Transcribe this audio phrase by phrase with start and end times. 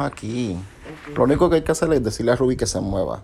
[0.00, 0.58] Aquí.
[1.14, 3.22] Lo único que hay que hacer es decirle a Ruby que se mueva.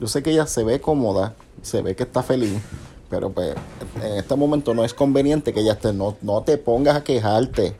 [0.00, 2.62] Yo sé que ella se ve cómoda, se ve que está feliz,
[3.10, 3.54] pero pues
[4.02, 5.92] en este momento no es conveniente que ella esté.
[5.92, 7.76] No, no te pongas a quejarte.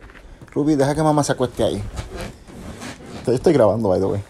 [0.53, 1.83] Ruby, deja que mamá se acueste ahí.
[3.27, 4.21] Yo estoy grabando, by the way.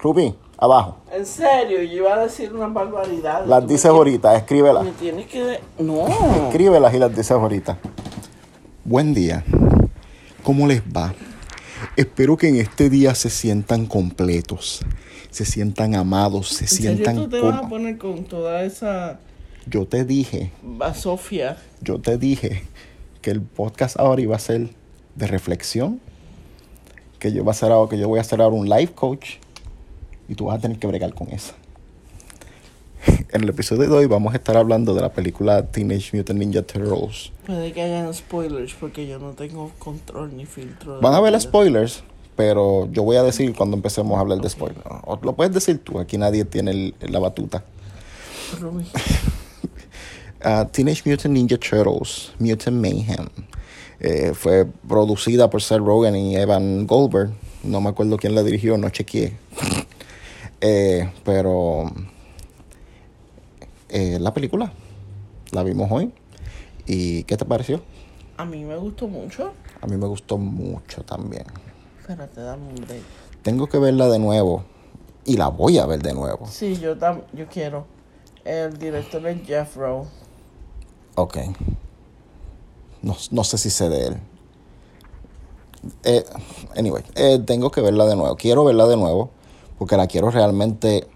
[0.00, 0.96] Ruby, abajo.
[1.12, 3.46] En serio, yo iba a decir una barbaridad.
[3.46, 4.82] Las dices ahorita, escríbelas.
[4.82, 5.60] Me tienes que.
[5.78, 6.08] No.
[6.48, 7.78] Escríbelas y las dices ahorita.
[8.84, 9.44] Buen día.
[10.42, 11.14] ¿Cómo les va?
[11.96, 14.80] Espero que en este día se sientan completos,
[15.30, 19.20] se sientan amados, se ¿En serio sientan tú te vas a poner con toda esa
[19.66, 21.56] Yo te dije, basofia?
[21.80, 22.62] yo te dije
[23.22, 24.70] que el podcast ahora iba a ser
[25.14, 26.00] de reflexión,
[27.18, 29.36] que yo, va a hacer ahora, que yo voy a hacer ahora un life coach
[30.28, 31.54] y tú vas a tener que bregar con eso.
[33.32, 36.62] En el episodio de hoy vamos a estar hablando de la película Teenage Mutant Ninja
[36.62, 37.30] Turtles.
[37.46, 41.00] Puede que hayan spoilers porque yo no tengo control ni filtro.
[41.00, 41.38] Van a vida.
[41.40, 42.02] spoilers,
[42.36, 44.82] pero yo voy a decir cuando empecemos a hablar de spoilers.
[45.04, 47.64] O lo puedes decir tú, aquí nadie tiene el- la batuta.
[50.42, 53.26] Ah, Teenage Mutant Ninja Turtles, Mutant Mayhem.
[54.00, 57.30] eh, fue producida por Seth Rogen y Evan Goldberg.
[57.62, 59.34] No me acuerdo quién la dirigió, no chequeé.
[60.62, 61.90] Eh, pero
[63.90, 64.72] eh, la película
[65.52, 66.12] la vimos hoy.
[66.86, 67.80] ¿Y qué te pareció?
[68.36, 69.52] A mí me gustó mucho.
[69.80, 71.44] A mí me gustó mucho también.
[72.00, 73.02] Espérate, dame un break.
[73.42, 74.64] Tengo que verla de nuevo.
[75.24, 76.46] Y la voy a ver de nuevo.
[76.46, 77.86] Sí, yo, tam yo quiero.
[78.44, 80.06] El director es Jeff Rowe.
[81.14, 81.38] Ok.
[83.02, 84.16] No, no sé si sé de él.
[86.04, 86.24] Eh,
[86.76, 88.36] anyway, eh, tengo que verla de nuevo.
[88.36, 89.30] Quiero verla de nuevo
[89.78, 91.06] porque la quiero realmente...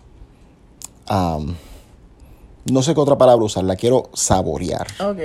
[1.06, 1.56] am,
[2.70, 3.64] no sé qué otra palabra usar.
[3.64, 4.86] La quiero saborear.
[5.00, 5.18] Ok.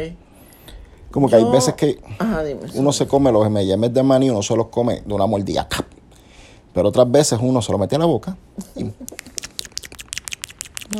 [1.11, 2.61] Como que hay veces que Ajá, dime.
[2.75, 5.67] uno se come los M&M's de maní, uno se los come de una mordida.
[6.73, 8.37] Pero otras veces uno se lo mete a la boca
[8.75, 8.91] y No,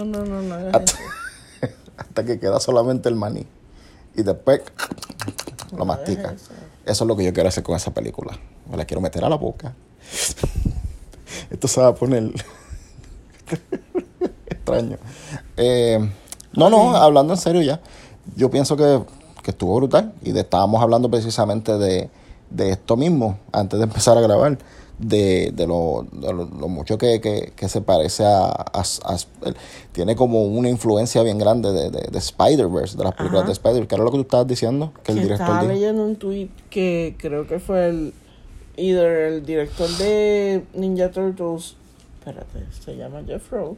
[0.06, 0.56] no, no, no.
[1.98, 3.46] hasta que queda solamente el maní.
[4.16, 4.62] Y después
[5.78, 6.32] lo mastica.
[6.34, 6.52] eso.
[6.86, 8.38] Eso es lo que yo quiero hacer con esa película.
[8.70, 9.76] Me la quiero meter a la boca.
[11.52, 12.32] Esto se va a poner
[14.48, 14.98] extraño.
[15.58, 16.10] Eh,
[16.54, 17.80] no, no, hablando en serio ya.
[18.36, 19.02] Yo pienso que,
[19.44, 20.14] que estuvo brutal.
[20.24, 22.10] Y de, estábamos hablando precisamente de,
[22.50, 24.58] de esto mismo antes de empezar a grabar.
[25.00, 28.84] De, de, lo, de lo, lo mucho que, que, que se parece a, a-
[29.94, 33.48] Tiene como una influencia bien grande de, de, de Spider-Verse, de las películas Ajá.
[33.48, 33.88] de Spider-Verse.
[33.88, 34.92] ¿Qué era lo que tú estabas diciendo?
[35.04, 38.14] Que el que director estaba leyendo un tweet que creo que fue el
[38.76, 41.76] either el director de Ninja Turtles
[42.20, 43.76] espérate se llama Jeff Rowe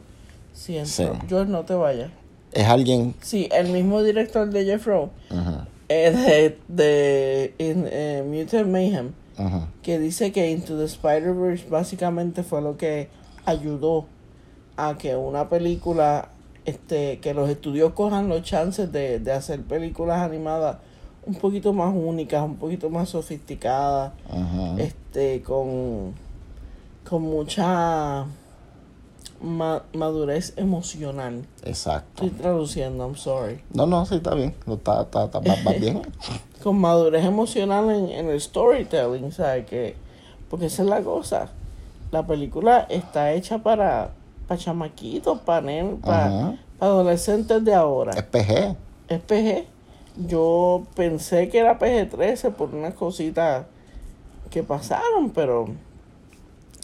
[0.52, 1.04] sí, Sí.
[1.28, 2.10] George no te vayas
[2.52, 3.14] Es alguien.
[3.22, 5.10] sí el mismo director de Jeff Rowe
[5.88, 9.12] eh, de, de in- eh, Mutant Mayhem
[9.82, 13.08] que dice que Into the Spider-Verse básicamente fue lo que
[13.46, 14.04] ayudó
[14.76, 16.28] a que una película,
[16.64, 20.76] este, que los estudios cojan los chances de, de hacer películas animadas
[21.26, 24.12] un poquito más únicas, un poquito más sofisticadas,
[24.78, 26.14] este, con,
[27.08, 28.24] con mucha
[29.42, 31.44] ma- madurez emocional.
[31.64, 32.24] Exacto.
[32.24, 33.60] Estoy traduciendo, I'm sorry.
[33.74, 34.54] No, no, sí, está bien.
[34.66, 36.02] No, está, está, está va- va bien.
[36.62, 39.66] con madurez emocional en, en el storytelling, ¿sabes?
[39.66, 39.96] Que,
[40.48, 41.50] porque esa es la cosa.
[42.10, 44.10] La película está hecha para,
[44.46, 48.12] para chamaquitos, para, para, adolescentes de ahora.
[48.12, 48.76] Es PG.
[49.08, 49.66] Es PG.
[50.28, 53.64] Yo pensé que era PG-13 por unas cositas
[54.50, 55.66] que pasaron, pero...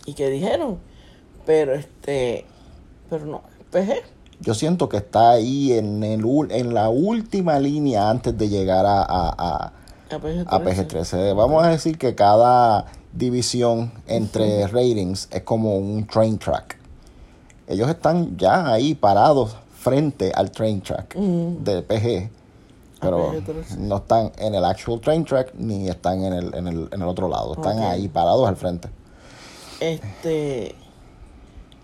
[0.07, 0.79] Y que dijeron.
[1.49, 2.45] Pero este...
[3.09, 3.41] Pero no,
[3.73, 4.03] PG.
[4.41, 9.01] Yo siento que está ahí en, el, en la última línea antes de llegar a,
[9.01, 9.73] a, a,
[10.11, 10.45] A PG-13.
[10.47, 11.35] a PG-13.
[11.35, 16.77] Vamos a decir que cada división entre ratings es como un train track.
[17.67, 21.61] Ellos están ya ahí parados frente al train track Ujú.
[21.65, 22.31] de PG.
[23.01, 23.77] Pero PG-13.
[23.79, 27.09] no están en el actual train track ni están en el, en el, en el
[27.09, 27.55] otro lado.
[27.55, 28.91] Están ahí parados al frente.
[29.81, 30.75] Este.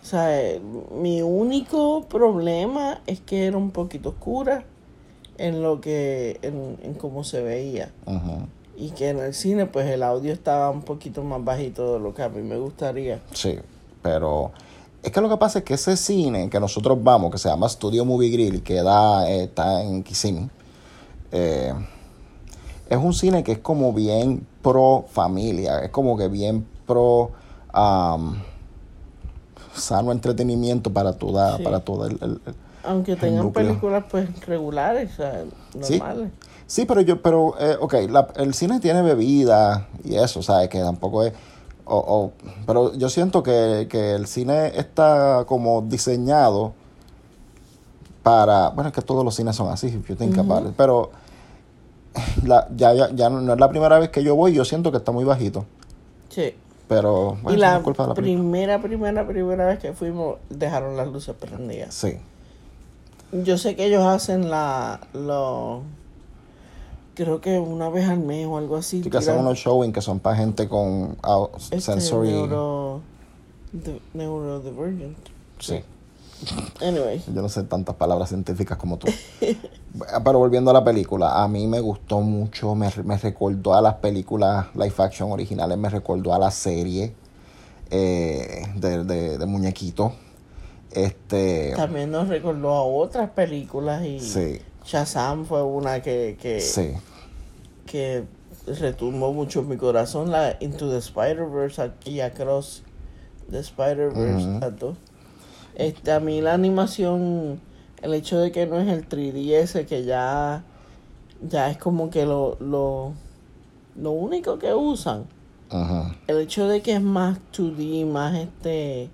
[0.05, 0.61] O sea,
[0.93, 4.65] mi único problema es que era un poquito oscura
[5.39, 6.39] en lo que.
[6.43, 7.91] en, en cómo se veía.
[8.77, 12.13] Y que en el cine, pues el audio estaba un poquito más bajito de lo
[12.13, 13.23] que a mí me gustaría.
[13.33, 13.59] Sí,
[14.03, 14.53] pero
[15.03, 17.67] es que lo que pasa es que ese cine que nosotros vamos, que se llama
[17.67, 20.51] Studio Movie Grill, que da, eh, está en Kissimmee,
[21.33, 21.73] eh,
[22.91, 27.31] es un cine que es como bien pro familia, es como que bien pro
[27.73, 28.43] am,
[29.75, 31.63] sano entretenimiento para toda, Sí.
[31.63, 32.41] para todo el, el-
[32.85, 35.45] Aunque tengan películas, pues regulares, o sea,
[35.83, 35.99] Sí.
[35.99, 36.31] normales.
[36.67, 40.69] Sí, pero yo, pero, eh, ok, la- el cine tiene bebida y eso, ¿sabes?
[40.69, 41.33] Que tampoco es,
[41.87, 42.33] O, o-
[42.65, 46.73] pero yo siento que, que el cine está como diseñado
[48.23, 48.71] para.
[48.71, 51.11] Bueno, es que todos los cines son así, if you think about it, Pero
[52.45, 54.91] la- ya, ya, ya no, no es la primera vez que yo voy, yo siento
[54.93, 55.67] que está muy bajito.
[56.31, 56.55] Sí.
[56.89, 58.43] Pero bueno, y la, no es culpa de la película.
[58.43, 61.95] primera, primera, primera vez que fuimos, dejaron las luces prendidas.
[61.95, 62.19] Sí.
[63.33, 65.83] Yo sé que ellos hacen la, lo,
[67.15, 69.03] creo que una vez al mes o algo así.
[69.03, 72.31] Sí, que hacen unos showing que son para gente con out- este, sensory.
[72.31, 73.01] Neuro,
[73.73, 75.17] de- neurodivergent.
[75.59, 75.83] Sí.
[76.81, 77.23] Anyway.
[77.33, 79.09] Yo no sé tantas palabras científicas como tú.
[80.25, 83.95] Pero volviendo a la película, a mí me gustó mucho, me, me recordó a las
[83.95, 87.15] películas live action originales, me recordó a la serie
[87.91, 90.13] eh, de, de, de muñequito.
[90.91, 96.93] Este, También nos recordó a otras películas y sí, Shazam fue una que, que, sí,
[97.85, 98.25] que
[98.67, 102.83] retumbó mucho en mi corazón, la Into the Spider-Verse y Across
[103.51, 104.97] the Spider-Verse, dos.
[105.75, 107.61] Este, a mí la animación,
[108.03, 110.63] el hecho de que no es el 3DS, que ya,
[111.49, 113.13] ya es como que lo, lo,
[113.97, 115.25] lo único que usan,
[115.71, 116.15] ajá.
[116.29, 119.11] el hecho de que es más 2D, más este,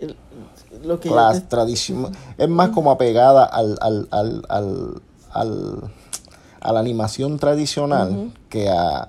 [0.00, 0.16] el-
[0.84, 1.56] lo que Las te-
[2.38, 5.90] es más como apegada al, al, al, al, al-
[6.60, 9.08] a la animación tradicional que a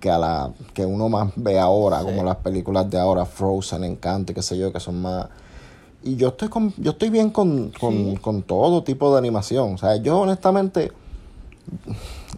[0.00, 2.06] que a la que uno más ve ahora Sí.
[2.06, 5.26] como las películas de ahora Frozen Encanto y qué sé yo que son más
[6.02, 8.16] y yo estoy con, yo estoy bien con, con, Sí.
[8.20, 10.92] con todo tipo de animación o sea yo honestamente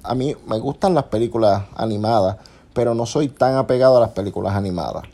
[0.02, 2.36] a mí me gustan las películas animadas
[2.74, 5.04] pero no soy tan apegado a las películas animadas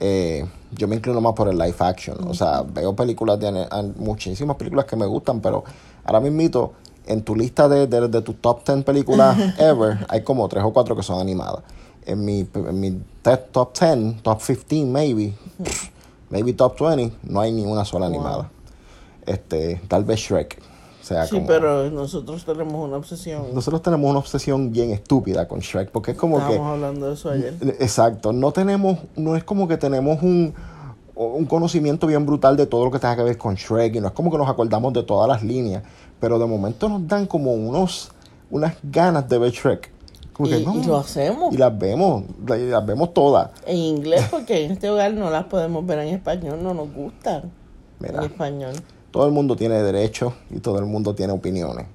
[0.00, 2.28] eh, yo me inclino más por el live action.
[2.28, 3.66] O sea, veo películas de
[3.96, 5.64] muchísimas películas que me gustan, pero
[6.04, 6.74] ahora mismito
[7.06, 10.72] en tu lista de, de, de tus top 10 películas ever, hay como tres o
[10.72, 11.62] cuatro que son animadas.
[12.04, 15.34] En mi, en mi top 10, top 15 maybe,
[16.30, 18.14] maybe top 20, no hay ni una sola Wow.
[18.14, 18.50] animada.
[19.26, 20.60] Este, tal vez Shrek.
[21.02, 23.46] Sea, Sí, como- pero nosotros tenemos una obsesión.
[23.54, 27.14] nosotros tenemos una obsesión bien estúpida con Shrek, porque es como que Estábamos hablando de
[27.14, 27.54] eso ayer.
[27.80, 30.52] Exacto, no tenemos, no es como que tenemos un,
[31.14, 34.08] un conocimiento bien brutal de todo lo que tenga que ver con Shrek y no
[34.08, 35.82] es como que nos acordamos de todas las líneas,
[36.20, 38.10] pero de momento nos dan como unos,
[38.50, 39.90] unas ganas de ver Shrek.
[40.38, 43.50] Como Y, que, y no, lo hacemos y las vemos, las vemos todas.
[43.66, 47.50] en inglés porque en este hogar no las podemos ver en español, no nos gustan
[47.98, 48.18] Mira.
[48.20, 48.72] en español.
[49.10, 51.86] Todo el mundo tiene derechos y todo el mundo tiene opiniones.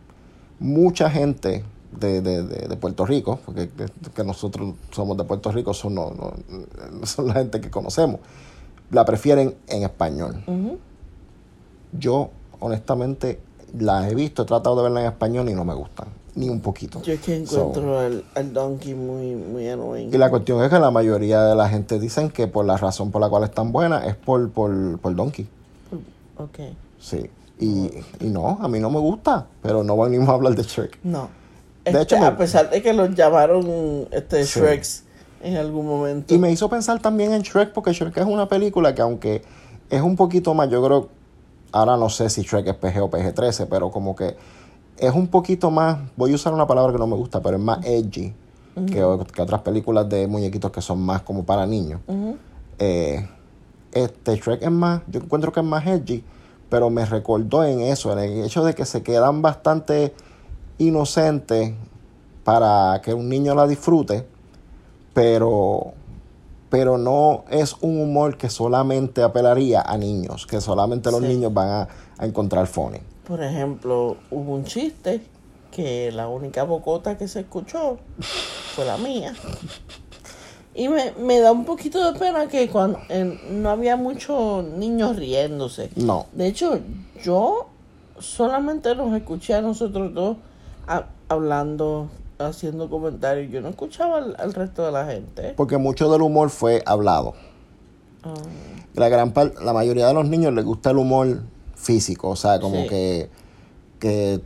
[0.60, 1.64] Mucha gente
[1.98, 3.70] de, de, de, de Puerto Rico, porque
[4.14, 8.20] que, nosotros somos de Puerto Rico, son, no, no- son la gente que conocemos,
[8.92, 10.44] la prefieren en español.
[11.98, 12.30] Yo,
[12.60, 13.40] honestamente,
[13.78, 16.62] las he visto, he tratado de verlas en español y no me gustan, ni un
[16.62, 17.02] poquito.
[17.04, 20.10] Yo es que So, encuentro al, al Donkey muy, muy annoying.
[20.14, 23.12] y la cuestión es que la mayoría de la gente dicen que por la razón
[23.12, 25.48] por la cual están buenas es por, por, por Donkey.
[26.38, 26.60] Ok.
[27.00, 27.30] Sí.
[27.60, 30.98] Y, y no, a mí no me gusta, pero no venimos a hablar de Shrek.
[31.04, 31.30] No.
[31.86, 34.60] De Este, hecho, me- a pesar de que los llamaron este Sí.
[34.60, 35.04] Shreks
[35.44, 36.34] en algún momento.
[36.34, 39.44] Y me hizo pensar también en Shrek, porque Shrek es una película que aunque
[39.90, 41.10] es un poquito más, yo creo,
[41.72, 44.36] ahora no sé si Shrek es PG o PG-13, pero como que
[44.98, 47.64] es un poquito más, voy a usar una palabra que no me gusta, pero es
[47.64, 48.34] más edgy
[48.88, 52.02] que, otras películas de muñequitos que son más como para niños.
[52.80, 53.28] Eh,
[53.92, 56.24] este Shrek es más, yo encuentro que es más edgy,
[56.70, 60.14] pero me recordó en eso, en el hecho de que se quedan bastante
[60.80, 61.74] inocentes
[62.44, 64.26] para que un niño la disfrute,
[65.14, 65.94] pero
[66.70, 71.28] pero no es un humor que solamente apelaría a niños, que solamente los Sí.
[71.28, 72.98] niños van a, a encontrar funny.
[73.28, 75.22] Por ejemplo, hubo un chiste
[75.72, 77.98] que la única bocota que se escuchó
[78.76, 79.34] fue la mía.
[80.76, 83.00] Y me, me da un poquito de pena que cuando,
[83.52, 85.90] no había muchos niños riéndose.
[85.96, 86.80] No, De hecho,
[87.24, 87.68] yo
[88.20, 90.38] solamente nos escuché a nosotros dos
[90.88, 93.52] ha- hablando, haciendo comentarios.
[93.52, 95.54] Yo no escuchaba al, al resto de la gente.
[95.56, 97.34] porque mucho del humor fue hablado.
[98.24, 98.34] Ah,
[98.96, 101.42] La gran la mayoría de los niños les gusta el humor
[101.84, 102.88] físico, o sea, como Sí.
[102.90, 103.30] que,
[104.00, 104.42] que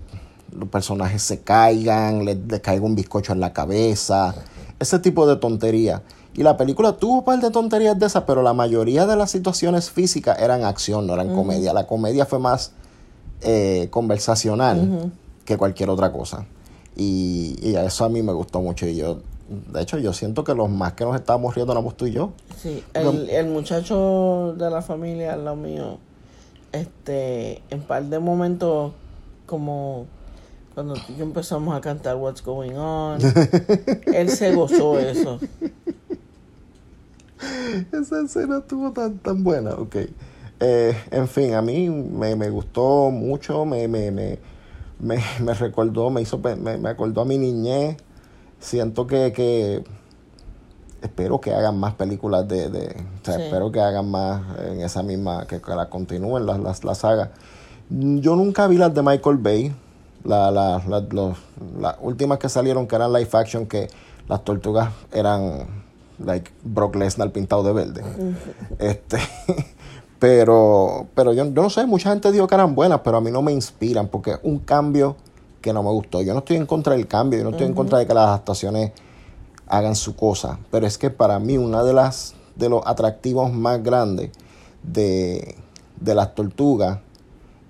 [0.57, 4.33] los personajes se caigan, les, les caiga un bizcocho en la cabeza,
[4.79, 6.01] ese tipo de tontería.
[6.35, 9.31] Y la película tuvo un par de tonterías de esas, pero la mayoría de las
[9.31, 11.73] situaciones físicas eran acción, no eran comedia.
[11.73, 12.73] La comedia fue más
[13.41, 15.11] eh, conversacional
[15.45, 16.45] que cualquier otra cosa.
[16.95, 18.85] Y, y eso a mí me gustó mucho.
[18.85, 19.19] Y yo,
[19.73, 22.31] de hecho, yo siento que los más que nos estábamos riendo éramos tú y yo.
[22.61, 25.97] Sí, el, el muchacho de la familia lado mío,
[26.71, 28.93] este, en par de momentos,
[29.45, 30.07] como
[30.73, 33.19] cuando tú y yo empezamos a cantar What's Going On,
[34.13, 35.39] él se gozó eso.
[37.91, 39.95] Esa escena estuvo tan, tan buena, ok.
[40.59, 44.39] Eh, en fin, a mí me, me gustó mucho, me, me, me,
[44.99, 47.97] me, me recordó, me hizo, me, me acordó a mi niñez.
[48.59, 49.83] Siento que, que
[51.01, 52.87] espero que hagan más películas de, de
[53.21, 53.41] o sea, Sí.
[53.43, 57.29] espero que hagan más en esa misma, que, que la continúen las, las, las sagas.
[57.89, 59.73] Yo nunca vi las de Michael Bay,
[60.23, 61.37] la, la, la- los-
[61.79, 63.87] las últimas que salieron que eran live action, que
[64.27, 65.67] las tortugas eran
[66.23, 68.03] like Brock Lesnar pintado de verde.
[68.79, 69.17] Este,
[70.19, 73.31] pero, pero yo, yo no sé, mucha gente dijo que eran buenas, pero a mí
[73.31, 75.15] no me inspiran porque es un cambio
[75.61, 76.21] que no me gustó.
[76.21, 78.27] Yo no estoy en contra del cambio, yo no estoy en contra de que las
[78.27, 78.91] adaptaciones
[79.67, 83.83] hagan su cosa, pero es que para mí una de las de los atractivos más
[83.83, 84.31] grandes
[84.83, 85.55] de,
[85.99, 86.99] de las tortugas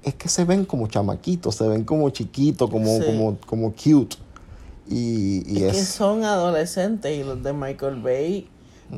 [0.03, 3.03] es que se ven como chamaquitos, se ven como chiquitos, como, Sí.
[3.05, 4.15] como, como cute.
[4.87, 8.47] Y, y Es es, que son adolescentes y los de Michael Bay,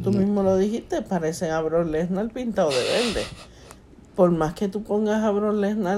[0.04, 3.24] tú mismo lo dijiste, parecen a Brock Lesnar pintado de verde.
[4.16, 5.98] Por más que tú pongas a Brock Lesnar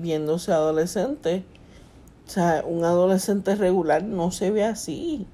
[0.00, 1.44] viéndose adolescente,
[2.26, 5.26] o sea, un adolescente regular no se ve así.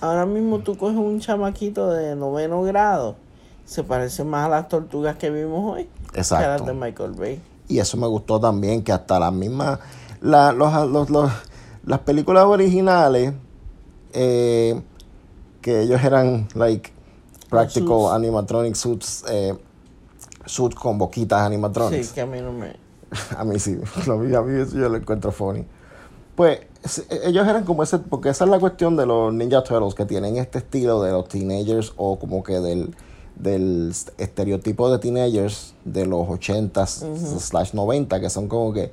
[0.00, 3.16] Ahora mismo tú coges un chamaquito de noveno grado,
[3.64, 6.64] se parece más a las tortugas que vimos hoy que a las Exacto.
[6.64, 7.40] de Michael Bay.
[7.68, 9.78] Y eso me gustó también, que hasta las mismas,
[10.20, 11.30] la, los, los, los-
[11.84, 13.32] las películas originales,
[14.12, 14.80] eh,
[15.62, 16.90] que ellos eran, like,
[17.48, 18.12] practical Suits.
[18.14, 19.54] animatronic suits, eh,
[20.46, 22.08] suits con boquitas animatronics.
[22.08, 22.76] Sí, que a mí no me...
[23.38, 23.78] A mí sí,
[24.10, 25.64] a mí, a mí eso yo lo encuentro funny.
[26.36, 26.77] Pues es-
[27.24, 30.36] ellos eran como ese, porque esa es la cuestión de los Ninja Turtles, que tienen
[30.36, 32.94] este estilo de los teenagers o como que del,
[33.36, 38.92] del estereotipo de teenagers de los 80s slash 90, que son como que,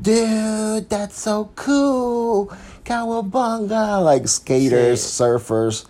[0.00, 2.48] dude, that's so cool,
[2.84, 5.16] cowabunga, like skaters, Sí.
[5.24, 5.86] surfers,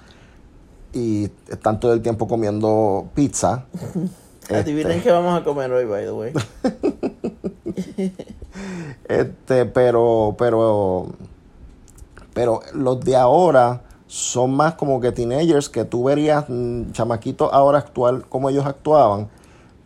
[0.93, 3.64] y están todo el tiempo comiendo pizza.
[4.50, 6.33] Adivinen Este, qué vamos a comer hoy, by the way.
[9.08, 11.06] Este, pero, pero,
[12.32, 17.78] pero los de ahora son más como que teenagers que tú verías mm, chamaquitos ahora
[17.78, 19.28] actuar como ellos actuaban,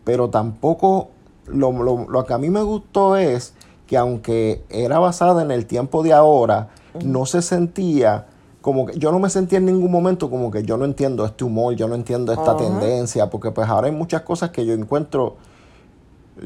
[0.04, 1.08] pero tampoco
[1.46, 3.54] lo, lo, lo que a mí me gustó es
[3.86, 6.68] que aunque era basada en el tiempo de ahora,
[7.04, 8.26] no se sentía
[8.60, 11.44] como que yo no me sentía en ningún momento como que yo no entiendo este
[11.44, 15.36] humor, yo no entiendo esta tendencia, porque pues ahora hay muchas cosas que yo encuentro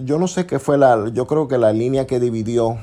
[0.04, 2.78] yo no sé qué fue la, yo creo que la línea que dividió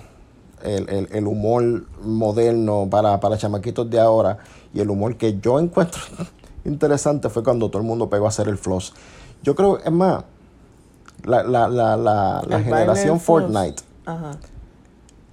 [0.63, 4.39] el, el- el humor moderno para, para chamaquitos de ahora
[4.73, 6.01] y el humor que yo encuentro
[6.65, 8.93] interesante fue cuando todo el mundo pegó a hacer el floss.
[9.41, 10.23] Yo creo, es más,
[11.23, 13.19] la, la, la, la, generación.
[13.19, 14.31] Fortnite Ajá.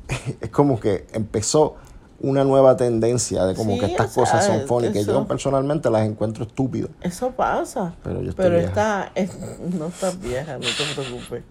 [0.40, 1.74] es como que empezó
[2.20, 5.26] una nueva tendencia de como Sí, que estas o sea, cosas son funny, que yo
[5.26, 6.90] personalmente las encuentro estúpidas.
[7.02, 7.94] Eso pasa.
[8.02, 8.68] Pero yo estoy Pero vieja.
[8.70, 9.36] está, es-
[9.78, 11.42] no estás vieja, no te preocupes.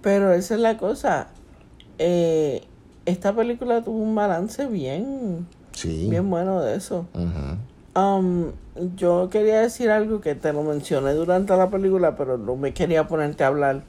[0.00, 1.28] Pero esa es la cosa.
[1.98, 2.62] Eh,
[3.06, 6.08] esta película tuvo un balance bien, Sí.
[6.08, 7.06] bien bueno de eso.
[7.96, 8.52] Um,
[8.96, 13.06] yo quería decir algo que te lo mencioné durante la película, pero no me quería
[13.06, 13.82] ponerte a hablar,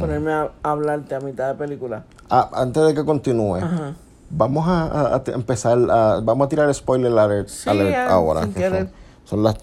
[0.00, 2.04] ponerme a, a hablarte a mitad de película.
[2.28, 3.94] Ah, antes de que continúe, Ajá.
[4.30, 8.08] Vamos a, a- a te- empezar, a- vamos a tirar spoiler alert, Sí, alert ya,
[8.10, 8.42] ahora.
[8.42, 8.70] sin.
[8.78, 8.90] Son,
[9.24, 9.56] son las...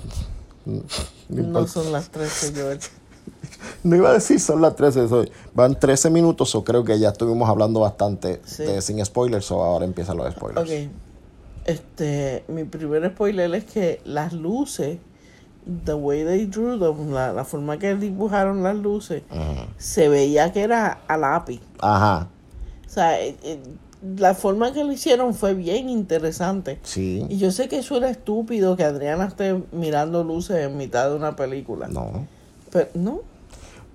[1.29, 2.79] No son las 13, Joel.
[3.83, 7.09] No iba a decir son las 13, soy, van 13 minutos o creo que ya
[7.09, 8.63] estuvimos hablando bastante Sí.
[8.63, 10.69] de, sin spoilers o ahora empiezan los spoilers.
[10.69, 10.91] Ok.
[11.65, 14.97] Este, mi primer spoiler es que las luces,
[15.85, 19.23] the way they drew them, la, la forma que dibujaron las luces,
[19.77, 21.61] se veía que era a lápiz.
[21.79, 22.27] Ajá,
[22.85, 23.61] O sea, eh, eh,
[24.17, 26.79] la forma que lo hicieron fue bien interesante.
[26.83, 31.15] sí, Y yo sé que suena estúpido que Adriana esté mirando luces en mitad de
[31.15, 31.87] una película.
[31.87, 32.27] no.
[32.71, 33.19] Pero no.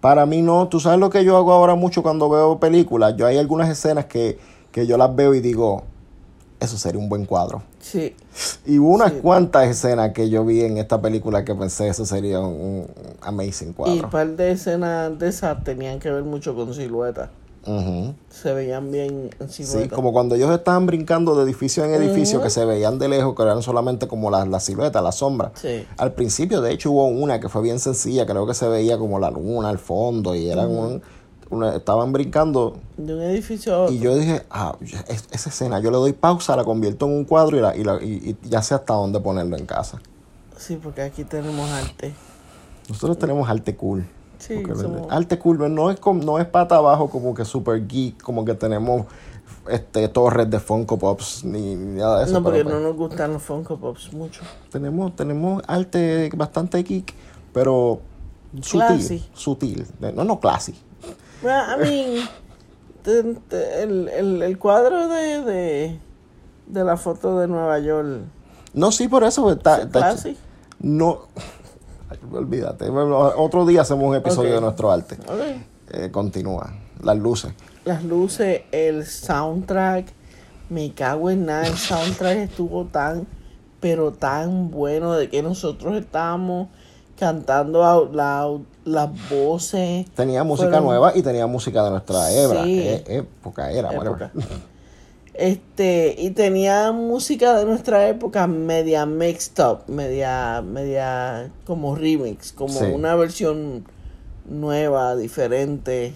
[0.00, 3.26] Para mí no, tú sabes lo que yo hago ahora mucho cuando veo películas, yo
[3.26, 4.38] hay algunas escenas que,
[4.70, 5.82] que yo las veo y digo,
[6.60, 7.62] eso sería un buen cuadro.
[7.80, 8.14] Sí.
[8.64, 9.18] Y hubo unas Sí.
[9.20, 12.86] cuantas escenas que yo vi en esta película que pensé eso sería un, un
[13.22, 14.04] amazing Y cuadro.
[14.04, 17.30] un par de escenas de esas tenían que ver mucho con siluetas.
[18.30, 19.82] Se veían bien en silueta.
[19.82, 23.34] Sí, como cuando ellos estaban brincando de edificio en edificio que se veían de lejos,
[23.34, 25.52] que eran solamente como las la siluetas, la sombra.
[25.54, 25.84] Sí.
[25.98, 29.18] Al principio, de hecho, hubo una que fue bien sencilla, creo que se veía como
[29.18, 31.02] la luna al fondo y eran un-
[31.50, 33.94] una- estaban brincando De un edificio a otro.
[33.94, 34.76] y yo dije, ah,
[35.08, 37.84] es- esa escena, yo le doy pausa, la convierto en un cuadro y, la, y,
[37.84, 39.98] la- y- y ya sé hasta dónde ponerlo en casa.
[40.56, 42.12] Sí, porque aquí tenemos arte.
[42.88, 44.06] Nosotros tenemos arte cool.
[44.38, 48.22] Sí, somos- Arte cool, no es, como- no es pata abajo como que super geek,
[48.22, 49.06] como que tenemos
[49.68, 52.32] este, torres de Funko Pops ni, ni nada de eso.
[52.34, 54.42] No, porque pero, no pues, nos gustan los Funko Pops mucho.
[54.70, 57.12] tenemos, tenemos arte bastante geek,
[57.52, 58.00] pero
[58.62, 58.78] sutil.
[58.80, 59.28] Classy.
[59.34, 59.86] Sutil.
[60.00, 60.74] No, no classy.
[61.42, 62.28] Well, I mean,
[63.50, 65.98] el, el, el cuadro de, de,
[66.66, 68.22] de la foto de Nueva York.
[68.74, 70.36] No, sí, por eso está, está classy.
[70.80, 71.22] No,
[72.32, 72.88] olvídate.
[72.90, 75.16] Bueno, Otro día hacemos un episodio de nuestro arte.
[75.90, 76.72] Eh, continúa.
[77.02, 77.52] Las luces.
[77.84, 80.06] Las luces, el soundtrack,
[80.68, 83.26] me cago en nada, el soundtrack estuvo tan,
[83.80, 86.68] pero tan bueno de que nosotros estábamos
[87.18, 90.06] cantando out loud, las voces.
[90.14, 92.64] Tenía música Fueron- nueva y tenía música de nuestra hebra.
[92.64, 92.80] Sí.
[92.80, 94.30] eh, época, era, época.
[95.38, 102.72] Este, y tenía música de nuestra época media mixed up, media, media como remix, como
[102.76, 102.86] Sí.
[102.92, 103.84] una versión
[104.50, 106.12] nueva, diferente.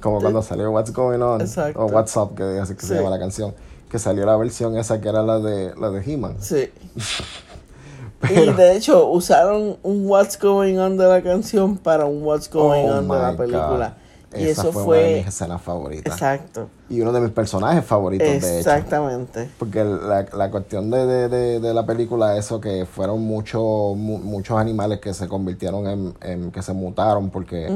[0.00, 1.80] Como Este, cuando salió What's Going On Exacto.
[1.80, 3.52] o What's Up, que así que se llama la canción.
[3.90, 6.36] Que salió la versión esa que era la de la de He-Man.
[6.40, 6.70] Sí.
[8.20, 12.48] Pero- Y de hecho usaron un What's Going On de la canción para un What's
[12.48, 13.88] Going Oh On de la película.
[13.96, 14.01] God.
[14.34, 14.98] Y Esa eso fue, fue...
[14.98, 16.12] una de mis escenas favoritas.
[16.14, 16.68] Exacto.
[16.88, 18.46] Y uno de mis personajes favoritos, de hecho.
[18.58, 19.50] Exactamente.
[19.58, 24.18] Porque la, la cuestión de, de, de, de la película, eso que fueron muchos mu-
[24.18, 27.66] muchos animales que se convirtieron en, en- que se mutaron porque,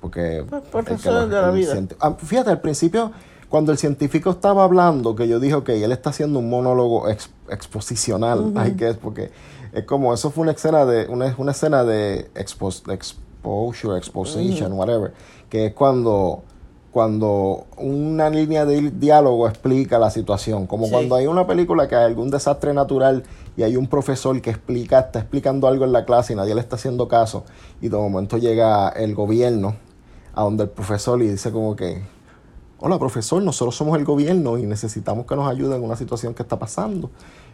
[0.00, 1.74] porque Por- el de la vida.
[2.00, 3.12] Ah, fíjate, al principio,
[3.48, 7.30] cuando el científico estaba hablando, que yo dije, ok, él está haciendo un monólogo ex-
[7.48, 9.30] exposicional, hay que es porque
[9.72, 15.12] es como, eso fue una escena de, una, una escena de expos- exposure, exposition, whatever,
[15.48, 16.42] que es cuando
[16.92, 20.92] cuando una línea de diálogo explica la situación, como Sí.
[20.92, 23.22] cuando hay una película que hay algún desastre natural
[23.54, 26.62] y hay un profesor que explica, está explicando algo en la clase y nadie le
[26.62, 27.44] está haciendo caso
[27.82, 29.76] y de momento llega el gobierno
[30.34, 32.00] a donde el profesor y dice como que,
[32.78, 36.44] hola profesor, nosotros somos el gobierno y necesitamos que nos ayuden en una situación que
[36.44, 37.10] está pasando.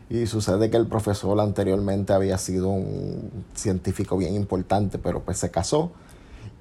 [0.09, 5.51] Y sucede que el profesor anteriormente había sido un científico bien importante, pero pues se
[5.51, 5.91] casó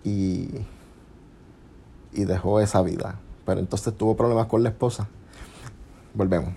[0.03, 0.47] y
[2.13, 3.19] y dejó esa vida.
[3.45, 5.07] Pero entonces tuvo problemas con la esposa.
[6.13, 6.53] Volvemos.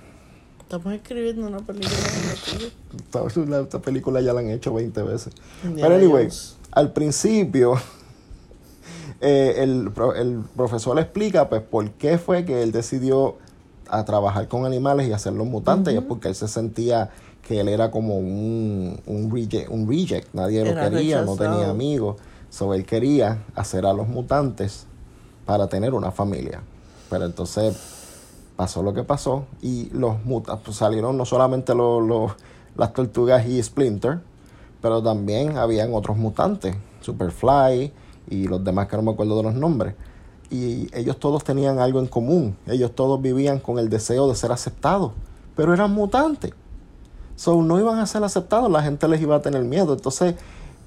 [0.61, 1.97] Estamos escribiendo una película
[2.99, 5.33] Esta, la- esta película ya la han hecho 20 veces.
[5.75, 6.29] Pero anyway,
[6.73, 7.75] al principio
[9.21, 13.37] eh, el, el profesor explica pues por qué fue que él decidió
[13.89, 15.95] a trabajar con animales y hacerlos mutantes.
[15.95, 17.11] Y es porque él se sentía
[17.43, 20.33] que él era como un, un, reject, un reject.
[20.35, 22.17] Nadie lo quería, no tenía amigos.
[22.49, 24.87] So él quería hacer a los mutantes
[25.47, 26.63] para tener una familia.
[27.11, 27.77] Pero entonces
[28.57, 32.33] pasó lo que pasó y los mutantes pues, salieron no solamente los, los-
[32.77, 34.21] las tortugas y Splinter,
[34.83, 37.93] pero también habían otros mutantes, Superfly
[38.31, 39.95] y los demás que no me acuerdo de los nombres.
[40.51, 42.57] Y ellos todos tenían algo en común.
[42.67, 45.13] Ellos todos vivían con el deseo de ser aceptados,
[45.57, 46.53] pero eran mutantes.
[47.37, 49.93] So no iban a ser aceptados, la gente les iba a tener miedo.
[49.95, 50.35] Entonces,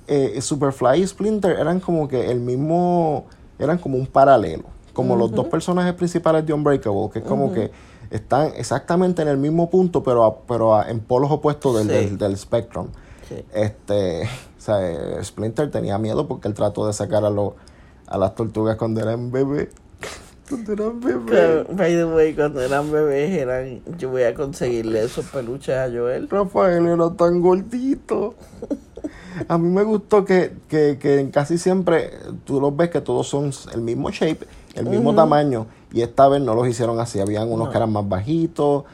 [0.07, 3.25] eh, Superfly y Splinter eran como que el mismo,
[3.59, 4.63] eran como un paralelo.
[4.93, 7.69] Como los dos personajes principales de Unbreakable, que es como que
[8.09, 11.93] están exactamente en el mismo punto, pero, a- pero a- en polos opuestos del, Sí.
[11.93, 12.87] del, del spectrum.
[13.29, 13.43] Sí.
[13.53, 14.23] Este,
[14.57, 17.53] o sea, Splinter tenía miedo porque él trató de sacar a, los
[18.07, 19.67] a las tortugas cuando eran bebés.
[20.47, 21.67] Cuando eran bebés.
[21.75, 23.81] By the way, cuando eran bebés, eran.
[23.97, 26.29] Yo voy a conseguirle esos peluches a Joel.
[26.29, 28.35] Rafael era tan gordito.
[29.47, 32.11] A mí me gustó que, que, que casi siempre
[32.43, 36.41] tú los ves que todos son el mismo shape, el mismo tamaño, y esta vez
[36.41, 37.19] no los hicieron así.
[37.19, 37.71] Habían unos No.
[37.71, 38.85] que eran más bajitos.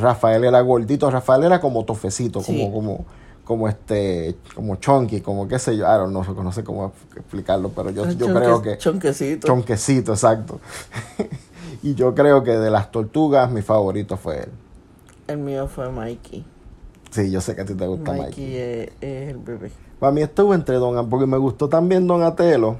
[0.00, 2.56] Rafael era gordito, Rafael era como tofecito, Sí.
[2.58, 3.06] como, como,
[3.44, 7.68] como este, como chunky, como qué sé yo, I don't know, no sé cómo explicarlo,
[7.70, 9.46] pero yo, yo Chonque- creo que Chonquecito.
[9.46, 10.60] chonquecito, exacto.
[11.82, 14.48] y yo creo que de las tortugas mi favorito fue él.
[15.26, 16.44] El mío fue Mikey.
[17.10, 18.56] Sí, yo sé que a ti te gusta Mikey, Mikey.
[18.56, 19.70] Es, es el bebé.
[20.00, 22.76] Para mí estuvo entre Don porque me gustó también Donatello,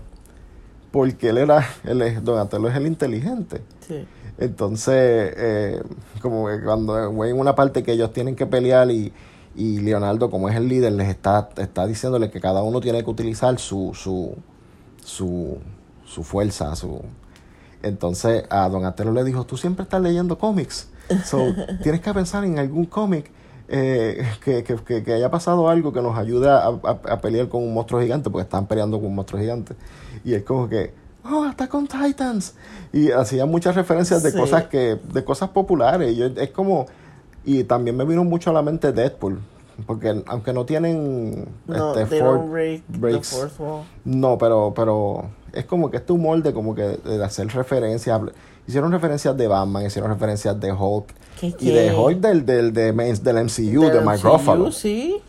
[0.90, 3.60] porque él era, él es, Donatello es el inteligente.
[3.86, 4.06] Sí.
[4.38, 5.82] Entonces, eh,
[6.20, 9.12] como que cuando en una parte que ellos tienen que pelear y,
[9.56, 13.10] y Leonardo, como es el líder, les está, está diciéndole que cada uno tiene que
[13.10, 14.34] utilizar su, su,
[15.04, 15.58] su,
[16.04, 17.00] su fuerza, su...
[17.82, 20.88] Entonces a Donatello le dijo, tú siempre estás leyendo cómics,
[21.24, 21.38] so,
[21.82, 23.30] tienes que pensar en algún cómic
[23.68, 27.62] eh, que, que, que, haya pasado algo que nos ayude a, a- a pelear con
[27.62, 29.74] un monstruo gigante, porque están peleando con un monstruo gigante.
[30.24, 30.92] Y es como que,
[31.24, 32.54] oh, hasta con Titans.
[32.92, 34.38] Y hacía muchas referencias de Sí.
[34.38, 36.12] cosas que, de cosas populares.
[36.12, 36.86] Y yo- es como,
[37.44, 39.40] y también me vino mucho a la mente Deadpool.
[39.86, 43.30] porque aunque no tienen No, este, fourth break breaks.
[43.30, 43.82] the fourth wall.
[44.04, 48.20] No, pero, pero es como que este humor de como que de hacer referencias.
[48.66, 51.06] Hicieron referencias de Batman, hicieron referencias de Hulk.
[51.38, 51.72] ¿Qué, Y qué?
[51.72, 54.72] de Hulk del, del, de main- del MCU, de Del MCU, Ruffalo.
[54.72, 55.20] Sí,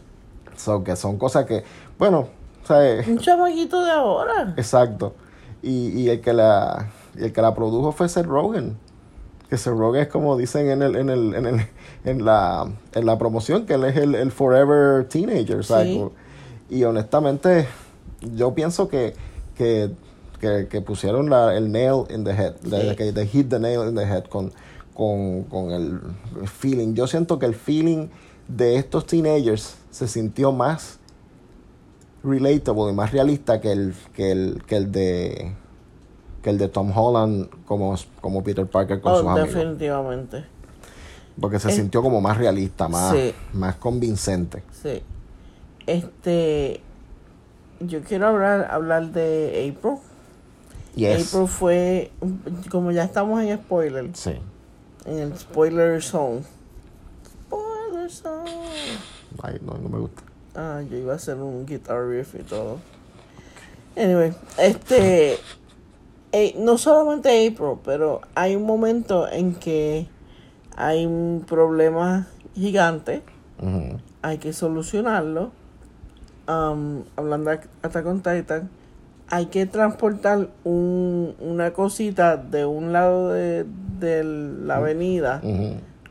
[0.55, 1.63] So, que son cosas que,
[1.99, 2.27] bueno,
[2.63, 4.53] o sea, eh, un chamaquito de ahora.
[4.55, 5.13] exacto.
[5.61, 8.77] Y, y el que la y el que la produjo fue Seth Rogen.
[9.49, 11.67] Que Seth Rogen es como dicen en el, en el, en el,
[12.03, 15.87] en la, en la promoción, que él es el, el forever teenager, ¿sabes?
[15.87, 16.01] Sí.
[16.77, 17.67] Y honestamente,
[18.35, 19.13] yo pienso que,
[19.55, 19.91] que,
[20.39, 23.87] que, que pusieron la, el nail in the head, de- que they hit the nail
[23.87, 24.51] in the head con,
[24.95, 25.99] con, con el
[26.47, 26.95] feeling.
[26.95, 28.07] Yo siento que el feeling
[28.47, 30.97] de estos teenagers se sintió más
[32.23, 35.53] relatable y más realista que el, que el, que el de
[36.45, 39.51] que el de Tom Holland como, como Peter Parker con Oh, sus amigos.
[39.51, 40.45] definitivamente.
[41.41, 43.33] Porque se sintió como más realista, más, sí.
[43.53, 44.61] más convincente.
[44.83, 45.01] Sí.
[45.87, 46.81] Este.
[47.79, 49.95] Yo quiero hablar, hablar de April.
[50.95, 51.33] Yes.
[51.33, 52.11] April fue.
[52.69, 54.11] Como ya estamos en spoiler.
[54.13, 54.35] Sí.
[55.05, 56.43] En el spoiler zone.
[57.47, 58.51] Spoiler zone.
[59.41, 60.21] Ay, no, no me gusta.
[60.55, 62.77] Ah, yo iba a hacer un guitar riff y todo.
[63.97, 65.37] Anyway, este.
[66.31, 70.07] Eh, no solamente April, pero hay un momento en que
[70.75, 73.23] hay un problema gigante.
[74.21, 75.51] Hay que solucionarlo.
[76.47, 78.69] Am, hablando de Attack on Titan,
[79.29, 83.65] hay que transportar un, una cosita de un lado de,
[83.99, 85.41] de la avenida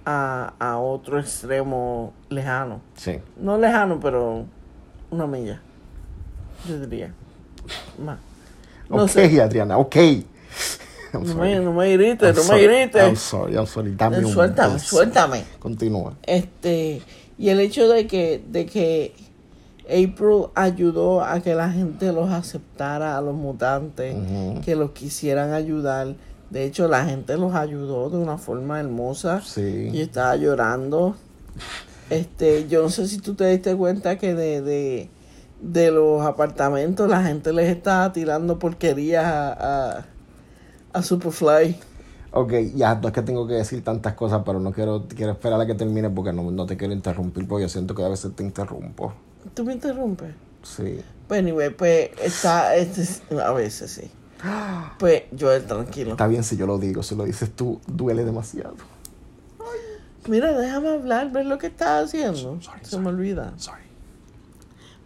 [0.05, 2.81] a, a otro extremo lejano.
[2.95, 3.19] Sí.
[3.37, 4.47] No lejano, pero
[5.11, 5.61] una milla.
[6.69, 7.13] Yo diría.
[8.05, 8.19] Más.
[8.97, 9.41] No ok, sé.
[9.41, 9.97] Adriana, ok.
[11.15, 12.65] No me, no me grites, I'm no me sorry.
[12.83, 13.21] I'm grites.
[13.21, 13.95] sorry, I'm sorry.
[13.95, 15.45] Dame un Suéltame, suéltame.
[15.61, 16.15] Continúa.
[16.25, 17.03] Este,
[17.39, 19.15] y el hecho de que, de que
[19.85, 24.17] April ayudó a que la gente los aceptara a los mutantes,
[24.65, 26.17] que los quisieran ayudar.
[26.51, 29.41] De hecho, la gente los ayudó de una forma hermosa.
[29.45, 29.91] Sí.
[29.93, 31.15] Yo estaba llorando.
[32.11, 35.11] Este, yo no sé si tú te diste cuenta que de, de,
[35.65, 40.05] de los apartamentos la gente les estaba tirando porquerías a, a,
[40.93, 41.79] a Superfly.
[42.33, 45.61] Ok, ya, no es que tengo que decir tantas cosas, pero no quiero, quiero esperar
[45.61, 48.35] a que termine porque no, no te quiero interrumpir, porque yo siento que a veces
[48.35, 49.15] te interrumpo.
[49.55, 50.35] ¿Tú me interrumpes?
[50.63, 51.01] Sí.
[51.29, 53.07] Pues, anyway, pues está, este,
[53.41, 54.11] a veces sí.
[54.99, 56.11] Pues, Joel, tranquilo.
[56.13, 58.75] Está bien si yo lo digo, si lo dices tú, duele demasiado.
[60.29, 62.61] Mira, déjame hablar, ver lo que estás haciendo.
[62.61, 63.05] Sorry, Se sorry.
[63.05, 63.53] me olvida.
[63.57, 63.84] Sorry.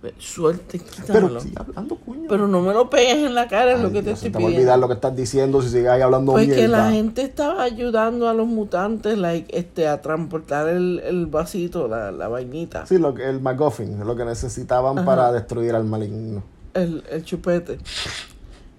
[0.01, 0.91] Ve, Suerte, Pero
[1.29, 1.41] quítamelo.
[1.41, 2.27] sigue hablando, coño.
[2.29, 4.57] Pero no me lo pegues en la cara, es lo que te estoy te pidiendo.
[4.59, 6.85] olvidar lo que estás diciendo si sigues ahí hablando Pues que mierda.
[6.85, 12.13] la gente estaba ayudando a los mutantes like, este, a transportar el, el vasito, la,
[12.13, 15.05] la vainita, Sí, lo que, el MacGuffin, lo que necesitaban Ajá.
[15.07, 16.45] para destruir al maligno.
[16.75, 17.79] el, el chupete.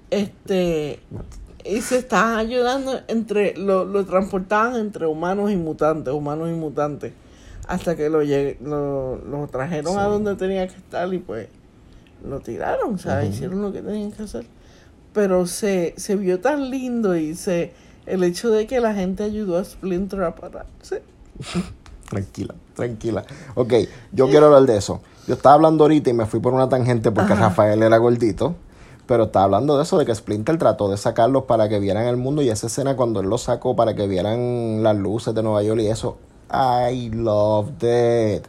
[0.09, 0.99] Este,
[1.65, 7.11] y se estaban ayudando entre, lo, lo transportaban entre humanos y mutantes, humanos y mutantes,
[7.69, 8.21] hasta que lo,
[8.61, 11.49] lo, lo trajeron a donde tenía que estar y pues
[12.27, 14.45] lo tiraron, o sea, hicieron lo que tenían que hacer.
[15.13, 17.71] Pero se, se vio tan lindo y se,
[18.07, 21.03] el hecho de que la gente ayudó a Splinter a pararse.
[22.09, 23.23] Tranquila, tranquila.
[23.53, 23.71] Ok,
[24.11, 24.99] yo quiero hablar de eso.
[25.27, 27.49] Yo estaba hablando ahorita y me fui por una tangente porque Ajá.
[27.49, 28.55] Rafael era gordito.
[29.05, 32.17] Pero estaba hablando de eso, de que Splinter trató de sacarlos para que vieran el
[32.17, 32.41] mundo.
[32.41, 35.81] Y esa escena cuando él los sacó para que vieran las luces de Nueva York
[35.81, 36.17] y eso.
[36.51, 38.45] I loved it.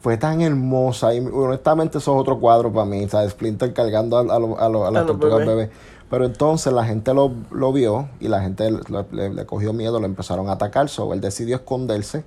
[0.00, 1.14] Fue tan hermosa.
[1.14, 3.08] Y honestamente, eso es otro cuadro para mí.
[3.08, 3.32] ¿sabes?
[3.32, 5.70] Splinter cargando a, a, lo- a, lo- a las tortugas bebés.
[6.10, 8.78] Pero entonces la gente lo, lo vio y la gente le,
[9.12, 10.88] le- le cogió miedo, lo empezaron a atacar.
[10.88, 12.24] So él decidió esconderse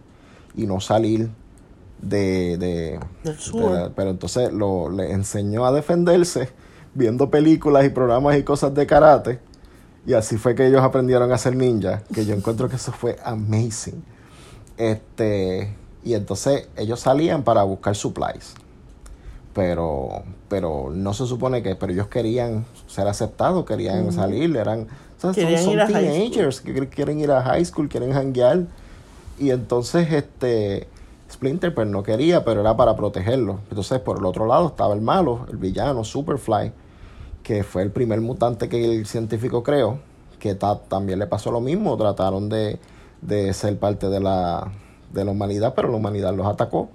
[0.55, 1.29] y no salir
[2.01, 3.41] de, de, Del de
[3.73, 6.49] la- pero entonces lo, le enseñó a defenderse
[6.93, 9.39] viendo películas y programas y cosas de karate
[10.05, 13.17] y así fue que ellos aprendieron a ser ninja que yo encuentro que eso fue
[13.23, 14.03] amazing
[14.77, 18.55] este y entonces ellos salían para buscar supplies.
[19.53, 24.11] Pero pero no se supone que pero ellos querían ser aceptados querían Ujú.
[24.13, 28.65] salir eran o sea, son, son teenagers que quieren ir a high school quieren hanguear.
[29.37, 30.87] Y entonces este
[31.31, 33.59] Splinter pues no quería pero era para protegerlo.
[33.69, 36.71] Entonces por el otro lado estaba el malo el villano Superfly
[37.43, 39.99] que fue el primer mutante que el científico creó
[40.39, 42.79] que ta- también le pasó lo mismo trataron de,
[43.21, 44.71] de ser parte de la
[45.13, 46.89] de la humanidad pero la humanidad los atacó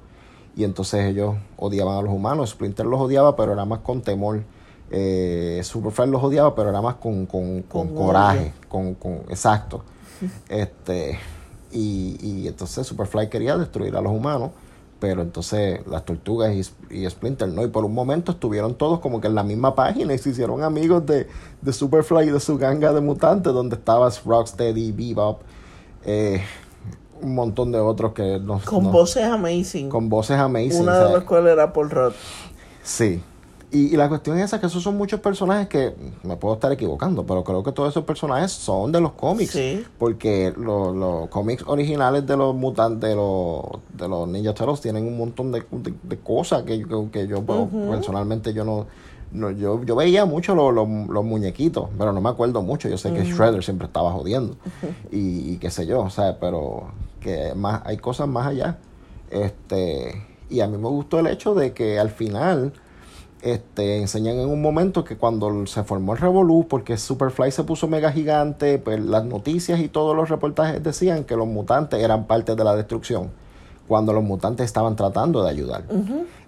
[0.57, 2.51] y entonces ellos odiaban a los humanos.
[2.51, 4.43] Splinter los odiaba, pero era más con temor.
[4.91, 9.85] Eh, Superfly los odiaba, pero era más con, con, con Con coraje, con, con exacto.
[10.49, 11.19] este
[11.73, 14.53] y, y entonces Superfly quería destruir a los humanos,
[14.99, 19.21] pero entonces las tortugas y, y, Splinter no, y por un momento estuvieron todos como
[19.21, 21.29] que en la misma página y se hicieron amigos de,
[21.61, 25.43] de Superfly y de su ganga de mutantes, donde estabas Rocksteady, Bebop,
[26.07, 26.43] eh,
[27.21, 28.61] un montón de otros que no...
[28.65, 29.89] Con voces amazing.
[29.89, 30.83] Con voces amazing.
[30.83, 32.13] Una de las cuales era Paul Rudd.
[32.83, 33.23] Sí,
[33.73, 35.93] y, la cuestión es esa, que esos son muchos personajes que
[36.23, 39.59] me puedo estar equivocando, pero creo que todos esos personajes son de los cómics.
[39.99, 45.19] Porque los, cómics originales de los mutantes, de los, de los Ninja Turtles, tienen un
[45.19, 45.65] montón de,
[46.03, 48.87] de, cosas que, que, yo personalmente yo no...
[49.33, 52.89] No, yo, yo veía mucho los, los, muñequitos, pero no me acuerdo mucho.
[52.89, 54.57] Yo sé que Shredder siempre estaba jodiendo
[55.11, 56.85] y, y, qué sé yo, o sea, pero
[57.21, 58.79] que más hay cosas más allá.
[59.31, 62.73] Este, y a mí me gustó el hecho de que al final
[63.43, 67.87] este, enseñan en un momento que cuando se formó el Revolú, porque Superfly se puso
[67.87, 72.55] mega gigante, pues las noticias y todos los reportajes decían que los mutantes eran parte
[72.57, 73.31] de la destrucción,
[73.87, 75.85] cuando los mutantes estaban tratando de ayudar.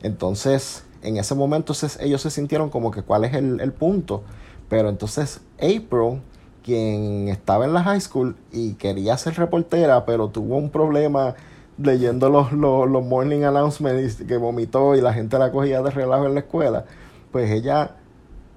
[0.03, 4.23] Entonces, en ese momento ellos se sintieron como que cuál es el, el punto.
[4.69, 6.21] Pero entonces April,
[6.63, 11.35] quien estaba en la high school y quería ser reportera, pero tuvo un problema
[11.79, 16.35] leyendo los, los, morning announcements que vomitó y la gente la cogía de relajo en
[16.35, 16.85] la escuela,
[17.31, 17.93] pues ella,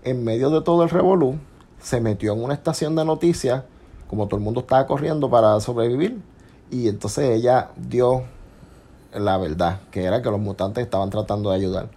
[0.04, 1.38] en medio de todo el revolú,
[1.80, 3.64] se metió en una estación de noticias,
[4.08, 6.20] como todo el mundo estaba corriendo para sobrevivir,
[6.72, 8.24] y entonces ella dio
[9.14, 11.90] la verdad, que era que los mutantes estaban tratando de ayudar.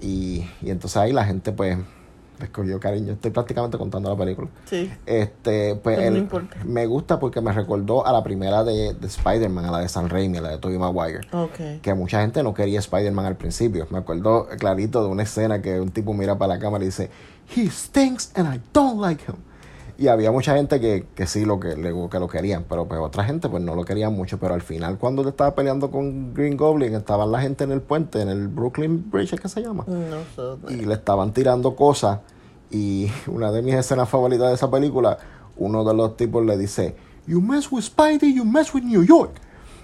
[0.00, 1.78] Y, y entonces ahí la gente pues
[2.40, 3.12] escogió cariño.
[3.12, 4.48] Estoy prácticamente contando la película.
[4.66, 4.90] Sí.
[5.06, 5.98] Este, pues
[6.64, 10.08] me gusta porque me recordó a la primera de, de Spider-Man, a la de San
[10.08, 11.20] Raimi, a la de Tobey Maguire.
[11.32, 11.78] Okay.
[11.80, 13.86] Que mucha gente no quería Spider-Man al principio.
[13.90, 17.10] Me acuerdo clarito de una escena que un tipo mira para la cámara y dice,
[17.54, 19.36] He stinks and I don't like him.
[20.00, 23.24] Y había mucha gente que, que sí lo que, que lo querían, pero pues otra
[23.24, 24.38] gente pues no lo querían mucho.
[24.38, 27.80] Pero al final cuando te estaba peleando con Green Goblin, estaban la gente en el
[27.80, 29.84] puente, en el Brooklyn Bridge, ¿qué se llama?
[29.88, 32.20] No, y le estaban tirando cosas.
[32.70, 35.18] Y una de mis escenas favoritas de esa película,
[35.56, 36.94] uno de los tipos le dice,
[37.26, 39.32] You mess with Spidey, you mess with New York.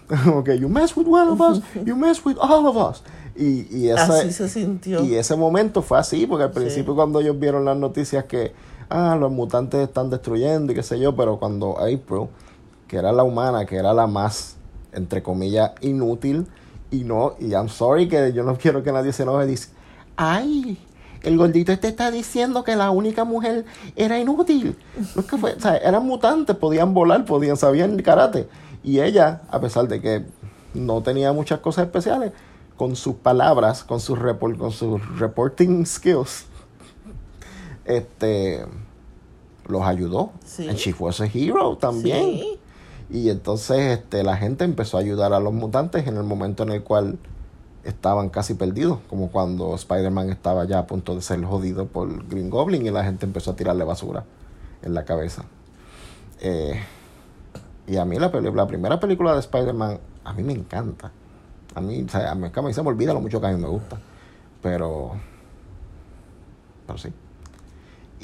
[0.33, 3.03] ok, you mess with one of us, you mess with all of us.
[3.37, 5.03] Y, y así se sintió.
[5.03, 8.53] Y ese momento fue así, porque al principio cuando ellos vieron las noticias que
[8.89, 12.29] ah, los mutantes están destruyendo y qué sé yo, pero cuando April,
[12.89, 14.57] que era la humana, que era la más,
[14.93, 16.47] entre comillas, inútil,
[16.91, 19.71] y no, y I'm sorry que yo no quiero que nadie se enoje, dice,
[20.17, 20.79] ay,
[21.23, 23.65] el gordito este está diciendo que la única mujer
[23.97, 24.77] era inútil.
[25.17, 28.47] No que fue, o sea, eran mutantes, podían volar, podían, sabían karate.
[28.83, 30.25] Y ella, a pesar de que
[30.75, 32.33] no tenía muchas cosas especiales,
[32.77, 36.45] con sus palabras, con sus, report, con sus reporting skills,
[37.85, 38.65] este,
[39.67, 40.33] los ayudó.
[40.45, 40.69] Sí.
[40.69, 42.59] And she was a hero también.
[43.11, 46.71] Y entonces este, la gente empezó a ayudar a los mutantes en el momento en
[46.71, 47.19] el cual
[47.85, 52.49] estaban casi perdidos, como cuando Spider-Man estaba ya a punto de ser jodido por Green
[52.49, 54.25] Goblin y la gente empezó a tirarle basura
[54.83, 55.45] en la cabeza.
[56.41, 56.81] Eh,
[57.87, 61.13] y a mí la, la primera película de Spider-Man, a mí me encanta.
[61.75, 63.61] A mí, o a mí, a mí se me olvida lo mucho que a mí
[63.61, 63.99] me gusta.
[64.63, 65.13] Pero,
[66.87, 67.13] pero sí.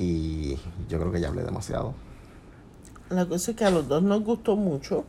[0.01, 0.57] Y
[0.89, 1.93] yo creo que ya hablé demasiado.
[3.11, 5.05] La cosa es que a los dos nos gustó mucho.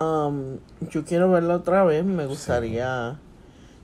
[0.00, 0.58] Um,
[0.90, 2.04] yo quiero verla otra vez.
[2.04, 3.18] Me gustaría,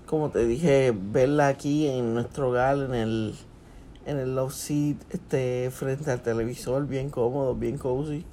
[0.06, 3.34] como te dije, verla aquí en nuestro hogar, en el,
[4.06, 8.24] en el love seat, este, frente al televisor, bien cómodo, bien cozy.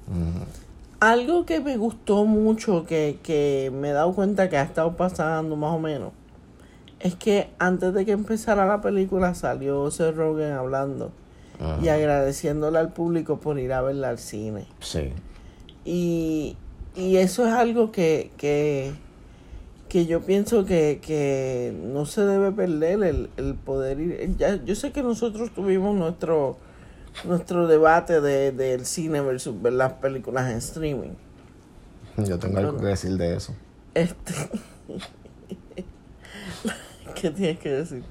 [1.00, 5.56] Algo que me gustó mucho, que, que me he dado cuenta que ha estado pasando
[5.56, 6.12] más o menos,
[7.00, 11.10] es que antes de que empezara la película salió Seth Rogen hablando
[11.82, 14.66] y agradeciéndole al público por ir a verla al cine.
[14.80, 15.12] Sí.
[15.84, 16.56] Y,
[16.94, 18.92] y eso es algo que, que,
[19.88, 24.36] que yo pienso que, que no se debe perder el, el poder ir.
[24.36, 26.58] Ya, yo sé que nosotros tuvimos nuestro
[27.24, 31.14] nuestro debate de, del cine versus ver las películas en streaming.
[32.16, 33.54] Yo tengo algo que decir de eso.
[33.94, 34.34] Este.
[37.14, 38.04] ¿Qué tienes que decir?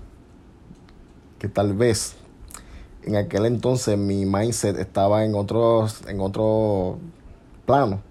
[1.39, 2.15] Que tal vez
[3.07, 6.99] en aquel entonces mi mindset estaba en otros, en otro
[7.65, 8.01] plano.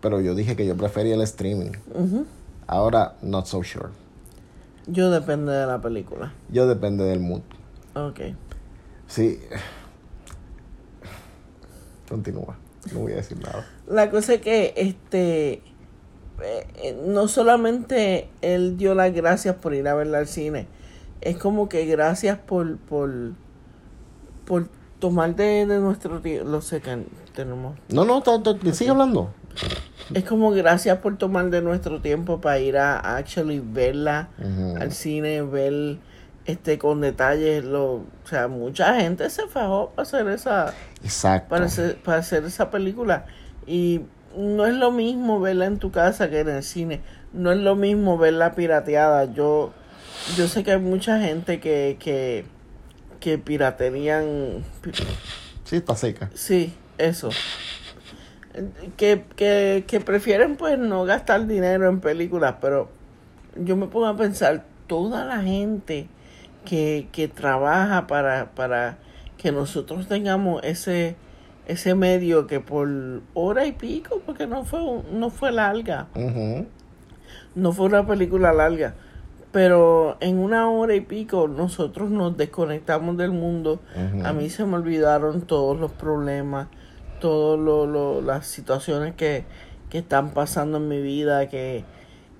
[0.00, 1.72] Pero yo dije que yo prefería el streaming.
[2.66, 3.90] Ahora, not so sure.
[4.88, 6.32] Yo depende de la película.
[6.50, 7.42] Yo depende del mood.
[7.94, 8.20] Ok.
[9.06, 9.38] Sí.
[12.08, 12.56] Continúa.
[12.92, 13.64] No voy a decir nada.
[13.86, 19.86] La cosa es que este eh, eh, no solamente él dio las gracias por ir
[19.86, 20.66] a verla al cine,
[21.20, 23.34] es como que gracias por por
[24.44, 26.44] por tomar de, de nuestro tío.
[26.44, 27.76] Lo sé que tenemos.
[27.88, 28.22] No, no,
[28.72, 29.30] sigue hablando.
[30.14, 34.28] es como gracias por tomar de nuestro tiempo para ir a actually verla
[34.78, 35.98] al cine, ver
[36.44, 41.48] este con detalles, lo, o sea, mucha gente se fajó para hacer esa Exacto.
[41.48, 43.26] para hacer, para hacer esa película
[43.64, 44.00] y
[44.36, 47.00] no es lo mismo verla en tu casa que en el cine,
[47.32, 49.26] no es lo mismo verla pirateada.
[49.32, 49.72] Yo
[50.36, 52.44] yo sé que hay mucha gente que que
[53.22, 54.64] que piraterían
[55.64, 56.28] Sí, está seca.
[56.34, 57.30] Sí, eso.
[58.98, 62.90] Que, que, que prefieren pues no gastar dinero en películas, pero
[63.56, 66.08] yo me pongo a pensar, toda la gente
[66.66, 68.98] que, que trabaja para, para
[69.38, 71.16] que nosotros tengamos ese,
[71.66, 72.88] ese medio que por
[73.32, 76.08] hora y pico, porque no fue, un- no fue larga,
[77.54, 78.94] no fue una película larga,
[79.52, 83.80] pero en una hora y pico nosotros nos desconectamos del mundo.
[84.24, 86.68] A mí se me olvidaron todos los problemas,
[87.20, 89.44] todas lo, lo- las situaciones que,
[89.90, 91.84] que están pasando en mi vida, que,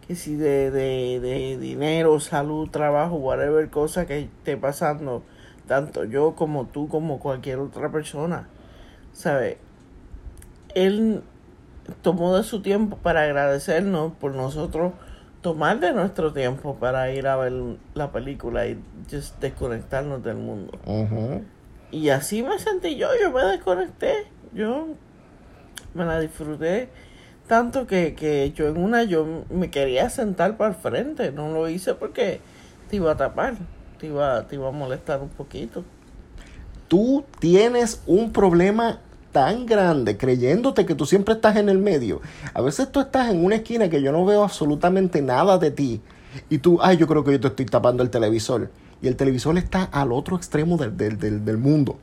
[0.07, 5.23] que si de, de, de dinero, salud, trabajo, whatever cosa que esté pasando,
[5.69, 8.49] tanto yo como tú, como cualquier otra persona,
[9.13, 9.59] ¿sabes?
[10.75, 11.23] Él
[12.01, 14.93] tomó de su tiempo para agradecernos por nosotros
[15.43, 17.53] tomar de nuestro tiempo para ir a ver
[17.95, 20.79] la película y just desconectarnos del mundo.
[21.91, 24.89] Y así me sentí yo, yo me desconecté, yo
[25.95, 26.89] me la disfruté
[27.47, 31.69] tanto que, que yo en una yo me quería sentar para el frente, no lo
[31.69, 32.41] hice porque
[32.89, 33.57] te iba a tapar,
[33.99, 35.85] te iba, te iba a molestar un poquito.
[36.89, 39.01] Tú tienes un problema
[39.33, 42.21] tan grande creyéndote que tú siempre estás en el medio.
[42.55, 46.01] A veces tú estás en una esquina que yo no veo absolutamente nada de ti.
[46.49, 48.71] Y tú, ay, yo creo que yo te estoy tapando el televisor.
[49.01, 51.99] Y el televisor está al otro extremo del, del, del, del mundo.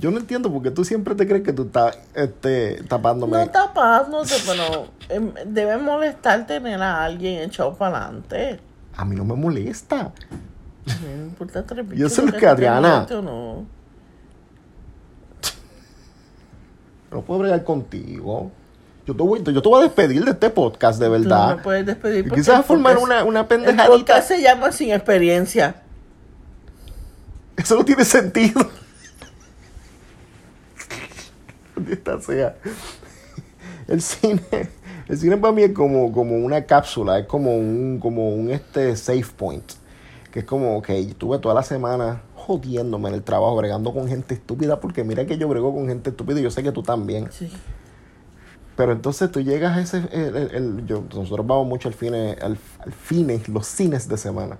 [0.00, 3.38] Yo no entiendo por qué tú siempre te crees que tú estás este, tapándome.
[3.38, 8.60] No tapándote, pero em, debe molestar tener a alguien echado para adelante.
[8.96, 10.12] A mí no me molesta.
[10.86, 13.64] No importa tres Yo sé lo que Adriana- no.
[17.12, 18.50] No puedo bregar contigo.
[19.06, 21.50] Yo te, voy, yo te voy a despedir de este podcast, de verdad.
[21.50, 23.86] no me puedes despedir porque quizás el formar podcast- una, una El pendejadita.
[23.88, 25.82] podcast se llama Sin Experiencia.
[27.56, 28.60] Eso no tiene sentido.
[31.76, 32.56] Maldita sea.
[33.88, 34.40] El cine,
[35.08, 38.94] el cine para mí es como, como una cápsula, es como un, como un este
[38.96, 39.64] safe point.
[40.30, 44.34] Que es como, ok, estuve toda la semana jodiéndome en el trabajo, bregando con gente
[44.34, 47.28] estúpida, porque mira que yo brego con gente estúpida y yo sé que tú también.
[47.32, 47.50] Sí.
[48.76, 52.36] Pero entonces tú llegas a ese, el, el- el- yo, nosotros vamos mucho al cine,
[52.40, 54.58] al, al cine, los cines de semana.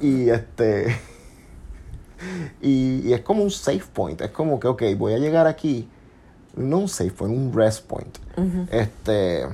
[0.00, 0.96] Y este,
[2.62, 5.88] y, y es como un safe point, es como que, ok, voy a llegar aquí,
[6.56, 8.18] no un safe point, un rest point.
[8.70, 9.46] Este,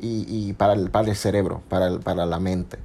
[0.00, 2.78] y, y para el, para el cerebro, para, el- para la mente.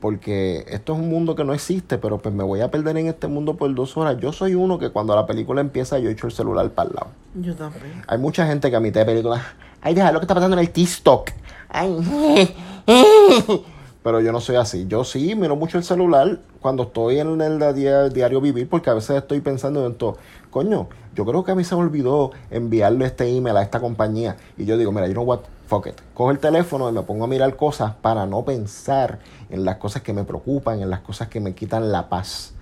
[0.00, 3.08] Porque esto es un mundo que no existe, pero pues me voy a perder en
[3.08, 4.16] este mundo por dos horas.
[4.20, 7.08] Yo soy uno que cuando la película empieza yo echo el celular para el lado.
[7.34, 8.02] Yo también.
[8.06, 9.44] Hay mucha gente que a mitad de película,
[9.82, 11.30] ay, deja lo que está pasando en el TikTok.
[11.68, 12.54] Ay.
[14.02, 14.86] Pero yo no soy así.
[14.88, 18.94] Yo sí miro mucho el celular cuando estoy en el dia- diario vivir porque a
[18.94, 20.16] veces estoy pensando en todo.
[20.50, 24.36] Coño, yo creo que a mí se me olvidó enviarle este email a esta compañía.
[24.56, 25.88] Y yo digo, mira, you know what, fuck.
[26.14, 30.02] Cojo el teléfono y me pongo a mirar cosas para no pensar en las cosas
[30.02, 32.54] que me preocupan, en las cosas que me quitan la paz.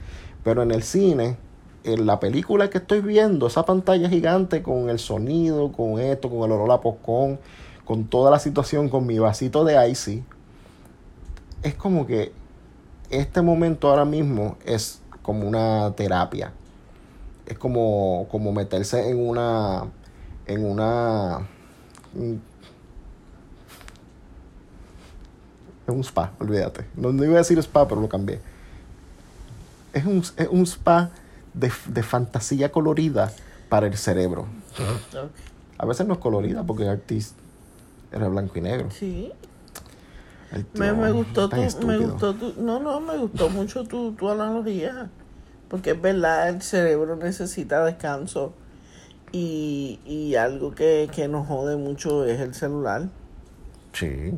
[0.43, 1.39] Pero en el cine,
[1.85, 6.39] en la película que estoy viendo, esa pantalla gigante con el sonido, con esto, con
[6.45, 7.39] el olor a popcorn,
[7.85, 10.25] con toda la situación, con mi vasito de icy,
[11.63, 12.33] es como que
[13.11, 16.53] este momento ahora mismo es como una terapia.
[17.47, 19.85] Es como, como meterse en una.
[20.47, 21.47] en una.
[25.87, 26.85] En un spa, olvídate.
[26.97, 28.41] No, no iba a decir spa, pero lo cambié.
[29.93, 31.11] Es un, es un spa
[31.55, 33.33] de, de fantasía colorida
[33.69, 34.47] para el cerebro.
[35.79, 37.41] A veces no es colorida porque el artista
[38.13, 38.91] era blanco y negro.
[38.91, 39.33] Sí.
[40.75, 45.11] Me, me gustó tu, me gustó tu, no, no, me gustó mucho tu, tu analogía.
[45.69, 48.53] Porque es verdad, el cerebro necesita descanso.
[49.33, 53.09] Y, y algo que, que nos jode mucho es el celular.
[53.93, 54.33] Sí.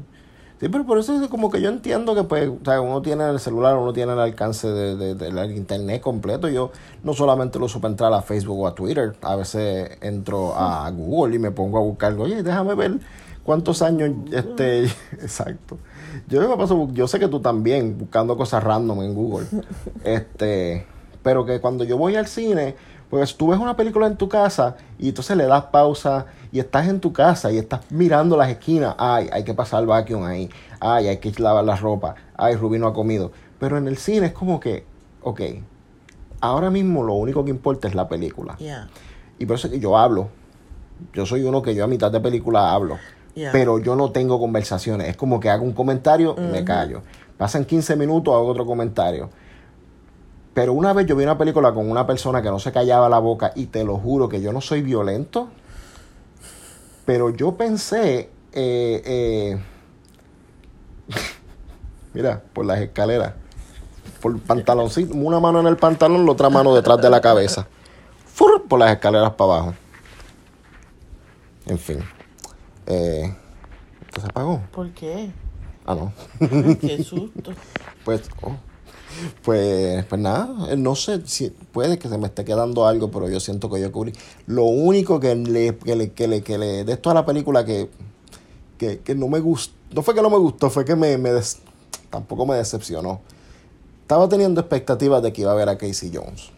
[0.61, 3.29] Sí, pero por eso es como que yo entiendo que pues, o sea, uno tiene
[3.31, 6.48] el celular, uno tiene el alcance de, de- del internet completo.
[6.48, 6.73] Yo
[7.04, 10.90] no solamente lo uso para entrar a Facebook o a Twitter, a veces entro a
[10.90, 12.98] Google y me pongo a buscar, oye, déjame ver
[13.44, 15.79] cuántos años, este, exacto.
[16.29, 19.46] Yo me paso, yo sé que tú también, buscando cosas random en Google.
[20.04, 20.87] Este,
[21.23, 22.75] pero que cuando yo voy al cine,
[23.11, 26.61] Porque si tú ves una película en tu casa y entonces le das pausa y
[26.61, 30.25] estás en tu casa y estás mirando las esquinas, ay, hay que pasar el vacuum
[30.25, 30.49] ahí,
[30.81, 33.33] ay, hay que lavar la ropa, ay, Rubí no ha comido.
[33.59, 34.85] Pero en el cine es como que,
[35.23, 35.40] ok,
[36.40, 38.57] ahora mismo lo único que importa es la película.
[38.59, 38.88] Yeah.
[39.38, 40.29] Y por eso es que yo hablo.
[41.13, 42.99] Yo soy uno que yo a mitad de película hablo.
[43.35, 43.53] Yeah.
[43.53, 45.09] Pero yo no tengo conversaciones.
[45.09, 47.03] Es como que hago un comentario y me callo.
[47.37, 49.31] Pasan 15 minutos, hago otro comentario.
[50.55, 53.21] Pero una vez yo vi una película con una persona que no se callaba la
[53.21, 55.49] boca y te lo juro que yo no soy violento.
[57.09, 59.59] Pero yo pensé, eh, eh,
[62.13, 63.33] mira, por las escaleras,
[64.21, 67.67] por el pantaloncito, una mano en el pantalón, la otra mano detrás de la cabeza.
[68.27, 69.75] Fur, por las escaleras para abajo.
[71.65, 72.00] En fin.
[72.85, 73.35] Eh,
[74.06, 74.61] ¿Esto se apagó?
[74.71, 75.31] ¿Por qué?
[75.87, 76.13] Ah, no.
[76.79, 77.52] Qué susto.
[78.04, 78.54] Pues, oh.
[79.44, 83.29] Pues, pues nada, eh, no sé si puede que se me esté quedando algo, pero
[83.29, 84.13] yo siento que yo cubrí.
[84.46, 87.65] Lo único que le, que le, que le, que le de esto a la película
[87.65, 87.90] que,
[88.79, 91.33] que, que no me gustó, no fue que no me gustó, fue que me, me
[91.33, 91.59] des-
[92.11, 93.21] tampoco me decepcionó.
[94.02, 96.50] Estaba teniendo expectativas de que iba a ver a Casey Jones.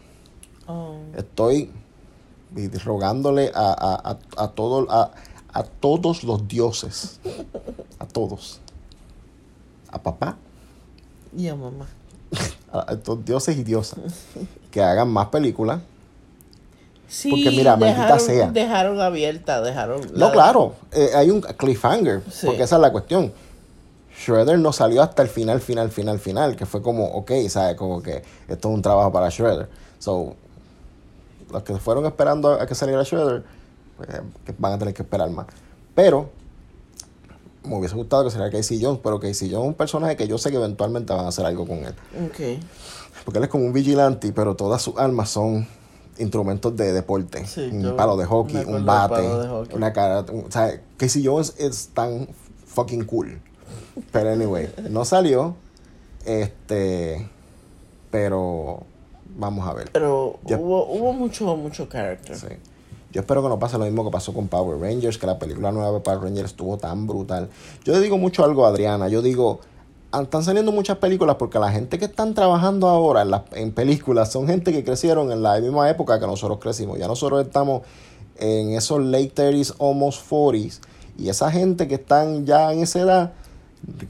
[0.67, 1.69] Oh, Estoy
[2.83, 5.11] rogándole a, a, a, a, todo- a,
[5.53, 7.19] a todos los dioses,
[7.99, 8.59] a todos,
[9.89, 10.37] a papá,
[11.37, 11.87] y a mamá.
[12.73, 13.99] A estos dioses y diosas,
[14.71, 15.81] que hagan más películas.
[17.07, 18.51] Sí, Porque mira, maldita dejaron, sea.
[18.51, 20.01] dejaron abierta, dejaron...
[20.13, 22.45] No, la- claro, eh, hay un cliffhanger, Sí.
[22.45, 23.33] porque esa es la cuestión.
[24.17, 27.75] Shredder no salió hasta el final, final, final, final, que fue como, ok, ¿sabes?
[27.75, 29.67] Como que esto es un trabajo para Shredder.
[29.99, 30.35] So,
[31.51, 33.43] los que fueron esperando a que saliera Shredder,
[33.97, 34.21] pues, eh,
[34.57, 35.47] van a tener que esperar más.
[35.93, 36.29] Pero,
[37.63, 40.37] me hubiese gustado que saliera Casey Jones, pero Casey Jones es un personaje que yo
[40.37, 41.93] sé que eventualmente van a hacer algo con él.
[43.25, 45.67] Porque él es como un vigilante, pero todas sus armas son
[46.17, 47.45] instrumentos de deporte.
[47.45, 49.75] Sí, un palo de hockey, un bate, hockey.
[49.77, 50.25] una cara.
[50.31, 52.27] un- o sea, Casey Jones es tan
[52.65, 53.39] fucking cool.
[54.11, 55.55] Pero anyway, no salió.
[56.25, 57.27] Este.
[58.09, 58.83] Pero.
[59.37, 59.89] Vamos a ver.
[59.93, 62.35] Pero hubo, hubo mucho, mucho character.
[62.37, 62.47] Sí.
[63.11, 65.71] Yo espero que no pase lo mismo que pasó con Power Rangers, que la película
[65.71, 67.49] nueva de Power Rangers estuvo tan brutal.
[67.83, 69.59] Yo le digo mucho algo a Adriana, yo digo,
[70.11, 73.41] ah, están saliendo muchas películas porque la gente que están trabajando ahora en, las
[73.75, 76.99] películas son gente que crecieron en la misma época que nosotros crecimos.
[76.99, 77.81] Ya nosotros estamos
[78.37, 80.79] en esos late 30s, almost 40s,
[81.17, 83.33] y esa gente que están ya en esa edad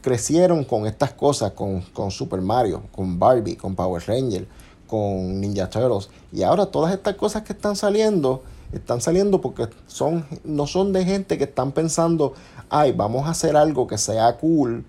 [0.02, 4.48] crecieron con estas cosas, con, con Super Mario, con Barbie, con Power Ranger,
[4.88, 6.10] con Ninja Turtles.
[6.32, 8.44] Y ahora todas estas cosas que están saliendo,
[8.74, 12.34] están saliendo porque son, no son de gente que están pensando,
[12.70, 14.86] ay, vamos a hacer algo que sea cool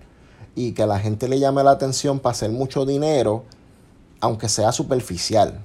[0.55, 3.43] y que a la gente le llame la atención para hacer mucho dinero,
[4.19, 5.59] aunque sea superficial.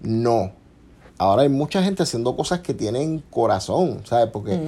[0.00, 0.52] No.
[1.18, 4.30] Ahora hay mucha gente haciendo cosas que tienen corazón, ¿sabes?
[4.32, 4.58] Porque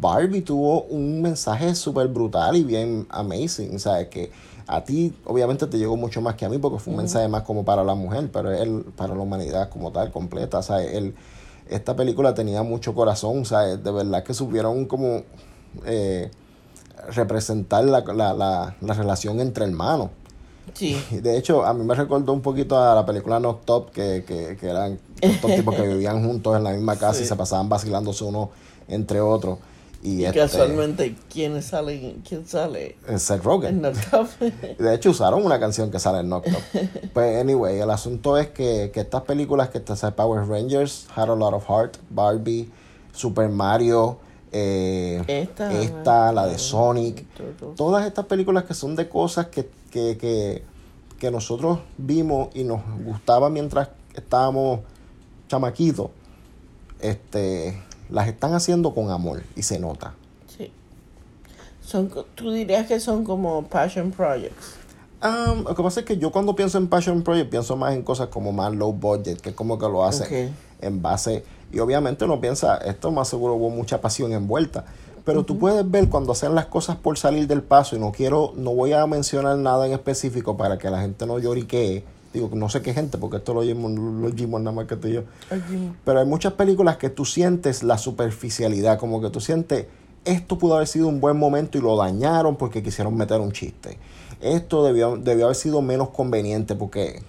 [0.00, 4.06] Barbie tuvo un mensaje súper brutal y bien amazing, ¿sabes?
[4.06, 4.30] Que
[4.68, 7.42] a ti obviamente te llegó mucho más que a mí porque fue un mensaje más
[7.42, 10.94] como para la mujer, pero él para la humanidad como tal, completa, ¿sabes?
[10.94, 11.14] Él,
[11.70, 13.82] esta película tenía mucho corazón, ¿sabes?
[13.82, 15.22] De verdad que supieron como
[15.84, 16.30] eh,
[17.14, 20.10] representar la, la, la, la relación entre hermanos.
[20.74, 21.02] Sí.
[21.10, 24.68] De hecho, a mí me recordó un poquito a la película Up, que, que, que
[24.68, 28.50] eran estos tipos que vivían juntos en la misma casa y se pasaban vacilándose uno
[28.88, 29.58] entre otros.
[30.02, 32.16] Y, Y este, casualmente, ¿quién sale?
[32.26, 32.96] ¿Quién sale?
[33.08, 33.82] eh, Seth En Rogen.
[34.78, 36.60] De hecho, usaron una canción que sale en Knocked Up.
[37.12, 41.34] Pues, anyway, el asunto es que, que estas películas que están Power Rangers, Had a
[41.34, 42.70] Lot of Heart, Barbie,
[43.12, 44.18] Super Mario,
[44.52, 47.74] eh, Esta, esta, la de eh, Sonic, Turtles.
[47.76, 50.62] todas estas películas que son de cosas que, que, que,
[51.18, 54.80] que nosotros vimos y nos gustaba mientras estábamos
[55.48, 56.10] chamaquitos,
[57.00, 60.14] este, las están haciendo con amor y se nota.
[60.56, 60.72] Sí.
[61.82, 64.78] Son, tú dirías que son como passion projects.
[65.20, 68.02] Ah, lo que pasa es que yo cuando pienso en Passion Project pienso más en
[68.02, 72.24] cosas como más low budget, que es como que lo hacen en base, y obviamente
[72.24, 74.84] uno piensa, esto más seguro hubo mucha pasión envuelta,
[75.24, 78.52] pero tú puedes ver cuando hacen las cosas por salir del paso, y no quiero,
[78.54, 82.68] no voy a mencionar nada en específico para que la gente no lloriquee, digo, no
[82.68, 85.22] sé qué gente, porque esto lo oímos, lo oímos nada más que tú y yo,
[86.04, 89.86] pero hay muchas películas que tú sientes la superficialidad, como que tú sientes,
[90.24, 93.98] esto pudo haber sido un buen momento y lo dañaron porque quisieron meter un chiste.
[94.40, 97.22] Esto debió, debió haber sido menos conveniente porque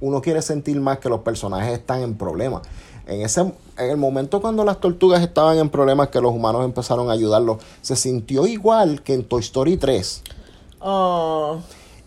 [0.00, 2.62] uno quiere sentir más que los personajes están en problemas.
[3.06, 7.08] En, ese, en el momento cuando las tortugas estaban en problemas que los humanos empezaron
[7.08, 10.22] a ayudarlos, se sintió igual que en Toy Story 3.
[10.80, 11.58] Oh,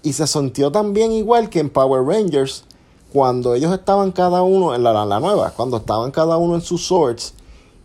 [0.02, 2.64] Y se sintió también igual que en Power Rangers
[3.12, 6.62] cuando ellos estaban cada uno, en la, la, la nueva, cuando estaban cada uno en
[6.62, 7.34] sus swords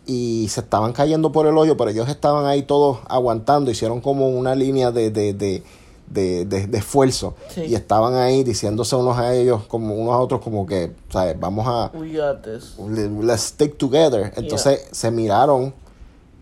[0.07, 4.29] y se estaban cayendo por el hoyo, pero ellos estaban ahí todos aguantando, hicieron como
[4.29, 5.62] una línea de, de, de,
[6.09, 7.62] de, de- de esfuerzo Sí.
[7.62, 11.41] y estaban ahí diciéndose unos a ellos, como unos a otros, como que, ¿sabes?
[11.41, 12.75] Vamos a, We got this.
[13.23, 14.31] let's stick together.
[14.37, 15.73] Entonces se miraron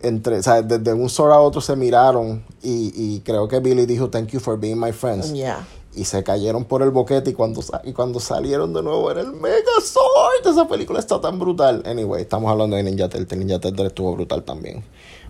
[0.02, 3.86] entre, o sea, desde un sword a otro se miraron y, y creo que Billy
[3.86, 5.66] dijo thank you for being my friends Yeah.
[5.94, 9.32] y se cayeron por el boquete y cuando, y cuando salieron de nuevo era el
[9.32, 10.46] Mega Sword.
[10.52, 11.82] Esa película está tan brutal.
[11.86, 13.36] Anyway, estamos hablando de Ninja Turtle.
[13.38, 14.82] Ninja Turtle estuvo brutal también.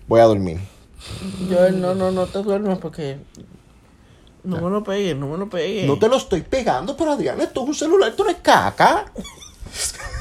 [0.07, 0.59] Voy a dormir.
[1.49, 3.17] Yo, no, no, no te duermas porque.
[4.43, 5.85] No me lo pegues, no me lo pegues.
[5.87, 9.05] No te lo estoy pegando, pero Adrián, esto es un celular, esto no es caca.